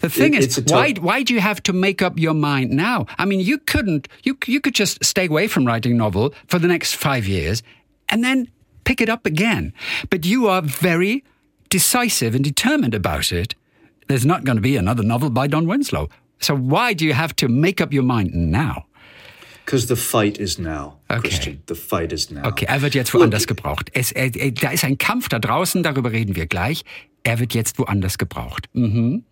[0.00, 3.06] the thing it, is, why why do you have to make up your mind now?
[3.18, 6.68] I mean, you couldn't you you could just stay away from writing novel for the
[6.68, 7.62] next 5 years
[8.08, 8.48] and then
[8.84, 9.72] pick it up again.
[10.10, 11.24] But you are very
[11.68, 13.54] decisive and determined about it.
[14.08, 16.08] There's not going to be another novel by Don Winslow.
[16.40, 18.86] So why do you have to make up your mind now?
[19.64, 20.98] Because the fight is now.
[21.08, 21.20] Okay.
[21.20, 22.44] Christian, the fight is now.
[22.48, 23.90] Okay, er wird jetzt woanders Look, gebraucht.
[23.92, 26.82] Es, er, er, da ist ein Kampf da draußen, darüber reden wir gleich.
[27.22, 28.68] Er wird jetzt woanders gebraucht.
[28.72, 29.24] Mhm.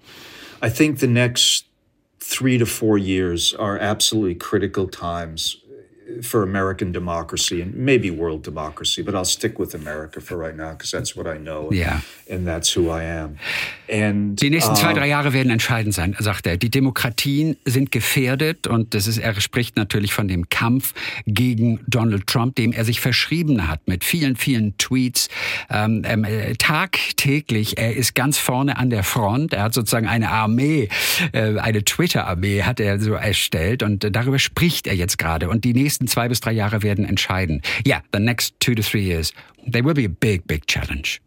[0.64, 1.66] I think the next
[2.20, 5.59] three to four years are absolutely critical times
[6.22, 10.72] for American democracy and maybe world democracy, but I'll stick with America for right now
[10.72, 11.70] because that's what I know.
[11.70, 12.00] Yeah.
[12.30, 13.38] And that's who I am.
[13.88, 16.56] And, Die nächsten zwei, drei Jahre werden entscheidend sein, sagt er.
[16.56, 20.94] Die Demokratien sind gefährdet und das ist, er spricht natürlich von dem Kampf
[21.26, 25.28] gegen Donald Trump, dem er sich verschrieben hat mit vielen, vielen Tweets.
[25.70, 29.52] Ähm, äh, tagtäglich, er ist ganz vorne an der Front.
[29.52, 30.88] Er hat sozusagen eine Armee,
[31.32, 35.48] äh, eine Twitter-Armee hat er so erstellt und darüber spricht er jetzt gerade.
[35.48, 37.62] Und die nächsten zwei bis drei Jahre werden entscheiden.
[37.84, 39.32] Yeah, the next two to three years,
[39.66, 41.20] they will be a big, big challenge.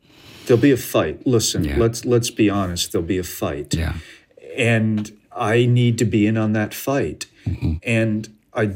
[0.45, 1.25] There'll be a fight.
[1.25, 1.77] Listen, yeah.
[1.77, 2.91] let's let's be honest.
[2.91, 3.73] There'll be a fight.
[3.73, 3.93] Yeah.
[4.57, 7.27] And I need to be in on that fight.
[7.45, 7.75] Mm-hmm.
[7.83, 8.71] And I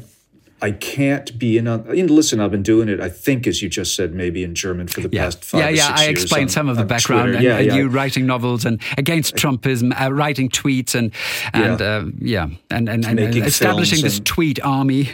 [0.65, 1.85] I can't be in on.
[1.95, 2.99] And listen, I've been doing it.
[2.99, 5.25] I think, as you just said, maybe in German for the yeah.
[5.25, 5.59] past five.
[5.59, 5.95] Yeah, yeah.
[5.95, 7.75] I explained on, some of the background, and, yeah, and yeah.
[7.75, 11.11] you writing novels and against Trumpism, uh, writing tweets, and
[11.53, 12.47] and yeah, uh, yeah.
[12.71, 15.11] and and, and establishing this and tweet army.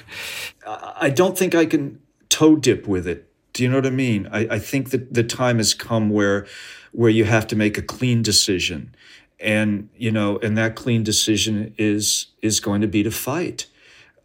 [0.65, 1.99] I don't think I can
[2.29, 3.27] toe dip with it.
[3.51, 4.29] Do you know what I mean?
[4.31, 6.47] I, I think that the time has come where
[6.93, 8.95] where you have to make a clean decision,
[9.37, 13.65] and you know, and that clean decision is is going to be to fight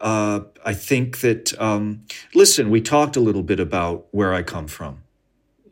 [0.01, 4.67] uh, I think that, um, listen, we talked a little bit about where I come
[4.67, 5.03] from,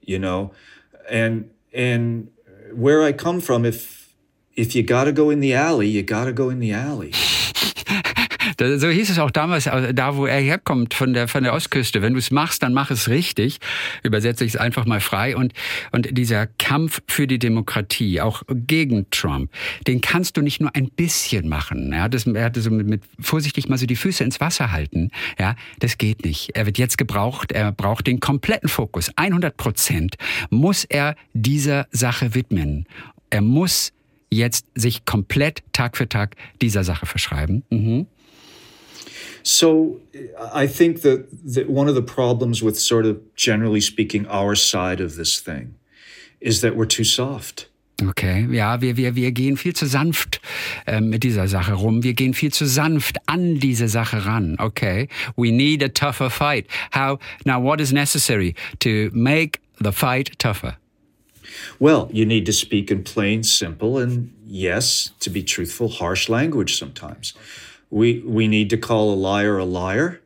[0.00, 0.52] you know,
[1.08, 2.30] and, and
[2.72, 4.14] where I come from, if,
[4.54, 7.12] if you got to go in the alley, you got to go in the alley.
[8.58, 12.02] So hieß es auch damals, da wo er herkommt, von der, von der Ostküste.
[12.02, 13.58] Wenn du es machst, dann mach es richtig.
[14.02, 15.36] Übersetze ich es einfach mal frei.
[15.36, 15.52] Und,
[15.92, 19.50] und dieser Kampf für die Demokratie, auch gegen Trump,
[19.86, 21.94] den kannst du nicht nur ein bisschen machen.
[21.98, 25.10] Hat, es, er hatte so mit, mit vorsichtig mal so die Füße ins Wasser halten.
[25.38, 26.50] Ja, das geht nicht.
[26.54, 27.52] Er wird jetzt gebraucht.
[27.52, 29.10] Er braucht den kompletten Fokus.
[29.16, 30.16] 100 Prozent
[30.50, 32.86] muss er dieser Sache widmen.
[33.30, 33.92] Er muss
[34.30, 37.64] jetzt sich komplett Tag für Tag dieser Sache verschreiben.
[37.70, 38.06] Mhm.
[39.44, 40.00] So
[40.52, 45.00] I think that, that one of the problems with sort of generally speaking our side
[45.00, 45.74] of this thing
[46.40, 47.68] is that we're too soft.
[48.02, 50.40] Okay, ja, wir, wir, wir gehen viel zu sanft
[50.86, 52.02] äh, mit dieser Sache rum.
[52.02, 54.56] Wir gehen viel zu sanft an diese Sache ran.
[54.58, 56.66] Okay, we need a tougher fight.
[56.90, 57.60] How now?
[57.60, 60.76] What is necessary to make the fight tougher?
[61.78, 66.76] Well, you need to speak in plain, simple, and yes, to be truthful, harsh language
[66.76, 67.34] sometimes.
[67.94, 70.18] We, we need to call a liar a liar.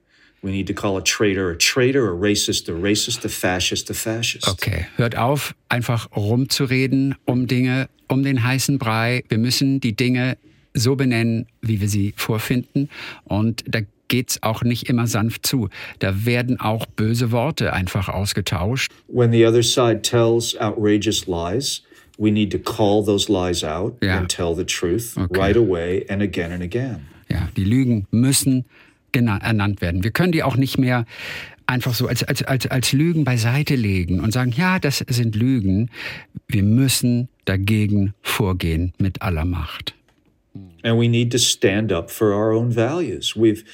[0.43, 3.95] We need to call a traitor a traitor, a racist a racist, a fascist a
[3.95, 4.49] fascist.
[4.49, 9.23] Okay, hört auf, einfach rumzureden um Dinge, um den heißen Brei.
[9.29, 10.39] Wir müssen die Dinge
[10.73, 12.89] so benennen, wie wir sie vorfinden.
[13.25, 15.69] Und da geht's auch nicht immer sanft zu.
[15.99, 18.91] Da werden auch böse Worte einfach ausgetauscht.
[19.09, 21.83] When the other side tells outrageous lies,
[22.17, 24.17] we need to call those lies out Ja.
[24.17, 25.39] and tell the truth Okay.
[25.39, 27.01] right away and again and again.
[27.31, 28.65] Ja, die Lügen müssen
[29.13, 30.05] ernannt werden.
[30.05, 31.05] Wir können die auch nicht mehr
[31.67, 35.91] einfach so als, als, als, als Lügen beiseite legen und sagen, ja, das sind Lügen.
[36.47, 39.95] Wir müssen dagegen vorgehen mit aller Macht.
[40.83, 43.35] And we need to stand up for our own values.
[43.37, 43.65] We've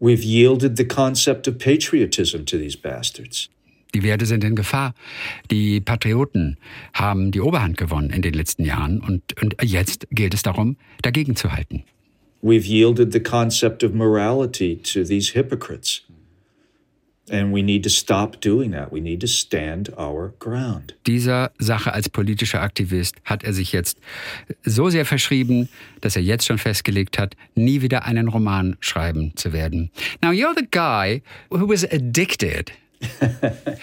[0.00, 3.48] we've yielded the concept of patriotism to these bastards.
[3.94, 4.94] Die Werte sind in Gefahr.
[5.50, 6.58] Die Patrioten
[6.92, 11.34] haben die Oberhand gewonnen in den letzten Jahren und, und jetzt gilt es darum, dagegen
[11.34, 11.84] zu halten.
[12.46, 16.02] We've yielded the concept of morality to these hypocrites.
[17.28, 18.92] And we need to stop doing that.
[18.92, 20.94] We need to stand our ground.
[21.08, 23.98] Dieser Sache als politischer Aktivist hat er sich jetzt
[24.62, 25.68] so sehr verschrieben,
[26.02, 29.90] dass er jetzt schon festgelegt hat, nie wieder einen Roman schreiben zu werden.
[30.22, 32.70] Now you're the guy who was addicted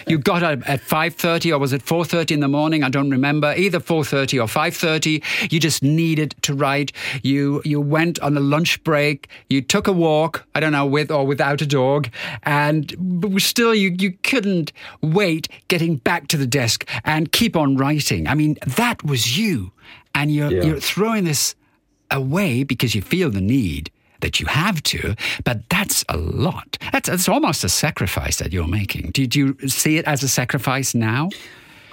[0.06, 2.82] you got up at 5.30 or was it 4.30 in the morning?
[2.82, 3.54] I don't remember.
[3.56, 6.92] Either 4.30 or 5.30 you just needed to write
[7.22, 11.10] you you went on a lunch break you took a walk i don't know with
[11.10, 12.08] or without a dog
[12.42, 17.76] and but still you you couldn't wait getting back to the desk and keep on
[17.76, 18.26] writing.
[18.26, 19.72] I mean that was you.
[20.14, 20.64] And you're yeah.
[20.64, 21.54] you're throwing this
[22.10, 23.90] away because you feel the need
[24.24, 25.14] that you have to,
[25.44, 26.78] but that's a lot.
[26.92, 29.10] That's, that's almost a sacrifice that you're making.
[29.10, 31.28] Did you see it as a sacrifice now?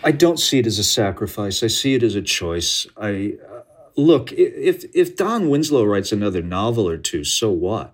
[0.03, 1.61] I don't see it as a sacrifice.
[1.61, 2.87] I see it as a choice.
[2.97, 3.61] I uh,
[3.95, 7.93] look if if Don Winslow writes another novel or two, so what?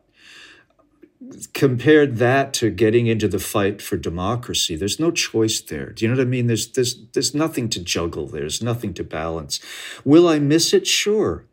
[1.53, 5.89] Compared that to getting into the fight for democracy, there's no choice there.
[5.91, 6.47] Do you know what I mean?
[6.47, 8.27] There's there's there's nothing to juggle.
[8.27, 9.59] There's nothing to balance.
[10.05, 10.87] Will I miss it?
[10.87, 11.43] Sure.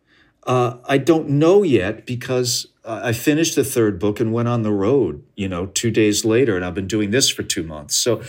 [0.47, 4.71] Uh, I don't know yet because I finished the third book and went on the
[4.71, 7.97] road, you know, two days later, and I've been doing this for two months.
[7.97, 8.21] So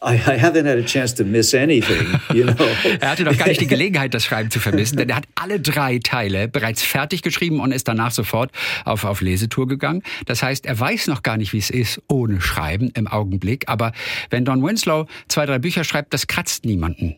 [0.00, 2.66] I, I haven't had a chance to miss anything, you know.
[3.00, 5.58] er hatte noch gar nicht die Gelegenheit, das Schreiben zu vermissen, denn er hat alle
[5.58, 8.52] drei Teile bereits fertig geschrieben und ist danach sofort
[8.84, 10.04] auf, auf Lesetour gegangen.
[10.26, 13.64] Das heißt, er weiß noch gar nicht, wie es ist ohne Schreiben im Augenblick.
[13.68, 13.90] Aber
[14.30, 17.16] wenn Don Winslow zwei, drei Bücher schreibt, das kratzt niemanden.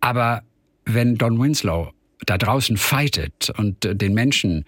[0.00, 0.42] Aber
[0.86, 1.92] wenn Don Winslow
[2.24, 4.64] da draußen fightet und den Menschen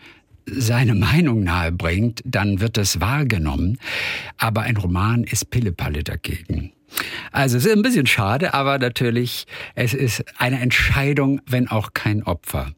[0.52, 3.78] seine Meinung nahebringt, dann wird das wahrgenommen.
[4.38, 6.72] Aber ein Roman ist Pillepalle dagegen.
[7.32, 12.22] Also es ist ein bisschen schade, aber natürlich, es ist eine Entscheidung, wenn auch kein
[12.24, 12.72] Opfer.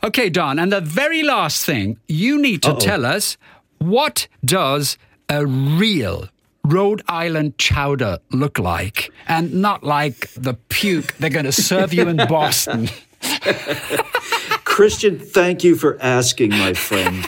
[0.00, 2.78] Okay, Don, and the very last thing, you need to uh -oh.
[2.78, 3.36] tell us,
[3.78, 4.96] what does
[5.28, 6.28] a real
[6.64, 9.10] Rhode Island chowder look like?
[9.26, 12.88] And not like the puke they're going to serve you in Boston.
[14.78, 17.26] Christian, thank you for asking, my friend.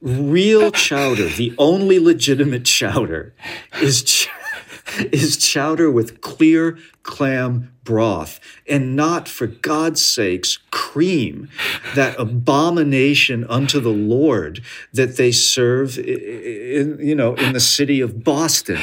[0.00, 3.32] Real chowder, the only legitimate chowder,
[3.80, 4.28] is ch-
[5.12, 11.48] is chowder with clear clam broth and not, for God's sakes, cream,
[11.94, 14.60] that abomination unto the Lord
[14.92, 18.80] that they serve in, you know, in the city of Boston.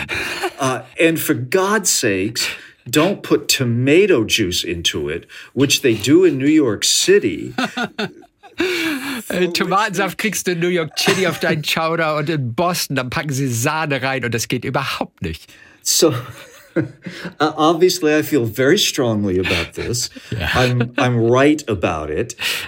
[0.58, 2.50] Uh, and for God's sakes,
[2.90, 7.54] don't put tomato juice into it, which they do in New York City.
[9.30, 13.10] Äh, Tomatensaft kriegst du in New York City auf deinen Chowder und in Boston, dann
[13.10, 15.50] packen sie Sahne rein und das geht überhaupt nicht.
[15.82, 16.14] So,
[17.40, 20.10] Uh, obviously, I feel very strongly about this.
[20.32, 20.50] Yeah.
[20.54, 22.36] I'm I'm right about it.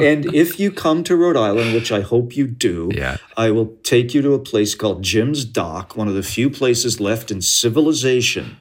[0.00, 3.18] and if you come to Rhode Island, which I hope you do, yeah.
[3.36, 6.98] I will take you to a place called Jim's Dock, one of the few places
[6.98, 8.56] left in civilization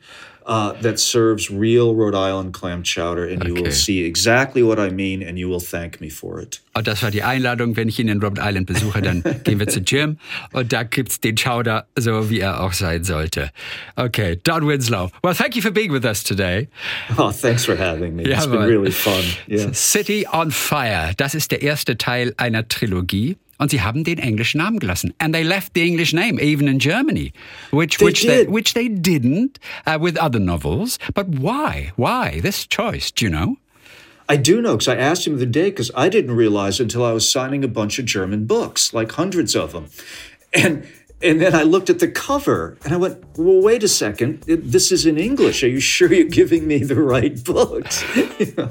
[0.46, 3.48] uh, that serves real Rhode Island clam chowder, and okay.
[3.48, 6.60] you will see exactly what I mean, and you will thank me for it.
[6.74, 7.76] Und das war die Einladung.
[7.76, 10.18] Wenn ich ihn in Rhode Island besuche, dann gehen wir zu Jim
[10.54, 13.52] und da gibt's den Chowder, so wie er auch sein sollte.
[13.96, 15.12] Okay, Don Winslow.
[15.24, 16.70] Well, thank you for being with us today.
[17.18, 18.24] Oh, thanks for having me.
[18.24, 19.24] Ja, It's been really fun.
[19.48, 19.74] Yeah.
[19.74, 21.12] City on Fire.
[21.18, 23.38] Das ist der erste Teil einer Trilogie.
[23.62, 25.14] Und sie haben den englischen Namen gelassen.
[25.20, 27.32] And they left the English name, even in Germany,
[27.70, 30.98] which, they which, they, which they didn't uh, with other novels.
[31.14, 31.92] But why?
[31.96, 33.12] Why this choice?
[33.12, 33.58] Do you know?
[34.28, 37.12] I do know because I asked him the day because I didn't realize until I
[37.12, 39.90] was signing a bunch of German books, like hundreds of them.
[40.54, 40.88] And
[41.24, 44.42] and then I looked at the cover and I went, well, wait a second.
[44.44, 45.64] This is in English.
[45.64, 48.04] Are you sure you're giving me the right books?
[48.16, 48.70] you know?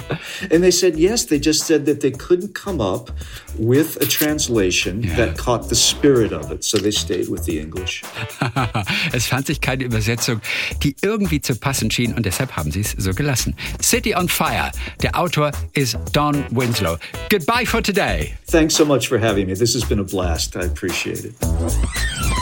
[0.50, 1.26] And they said, yes.
[1.26, 3.10] They just said that they couldn't come up
[3.58, 5.16] with a translation yeah.
[5.16, 6.64] that caught the spirit of it.
[6.64, 8.02] So they stayed with the English.
[9.12, 10.40] es fand sich keine Übersetzung,
[10.82, 13.54] die irgendwie zu passen schien und deshalb haben sie es so gelassen.
[13.80, 14.70] City on Fire.
[15.02, 16.96] Der Autor ist Don Winslow.
[17.28, 18.34] Goodbye for today.
[18.46, 19.54] Thanks so much for having me.
[19.54, 20.56] This has been a blast.
[20.56, 22.39] I appreciate it.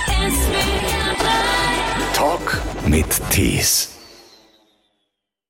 [2.14, 3.97] Talk mit Tees.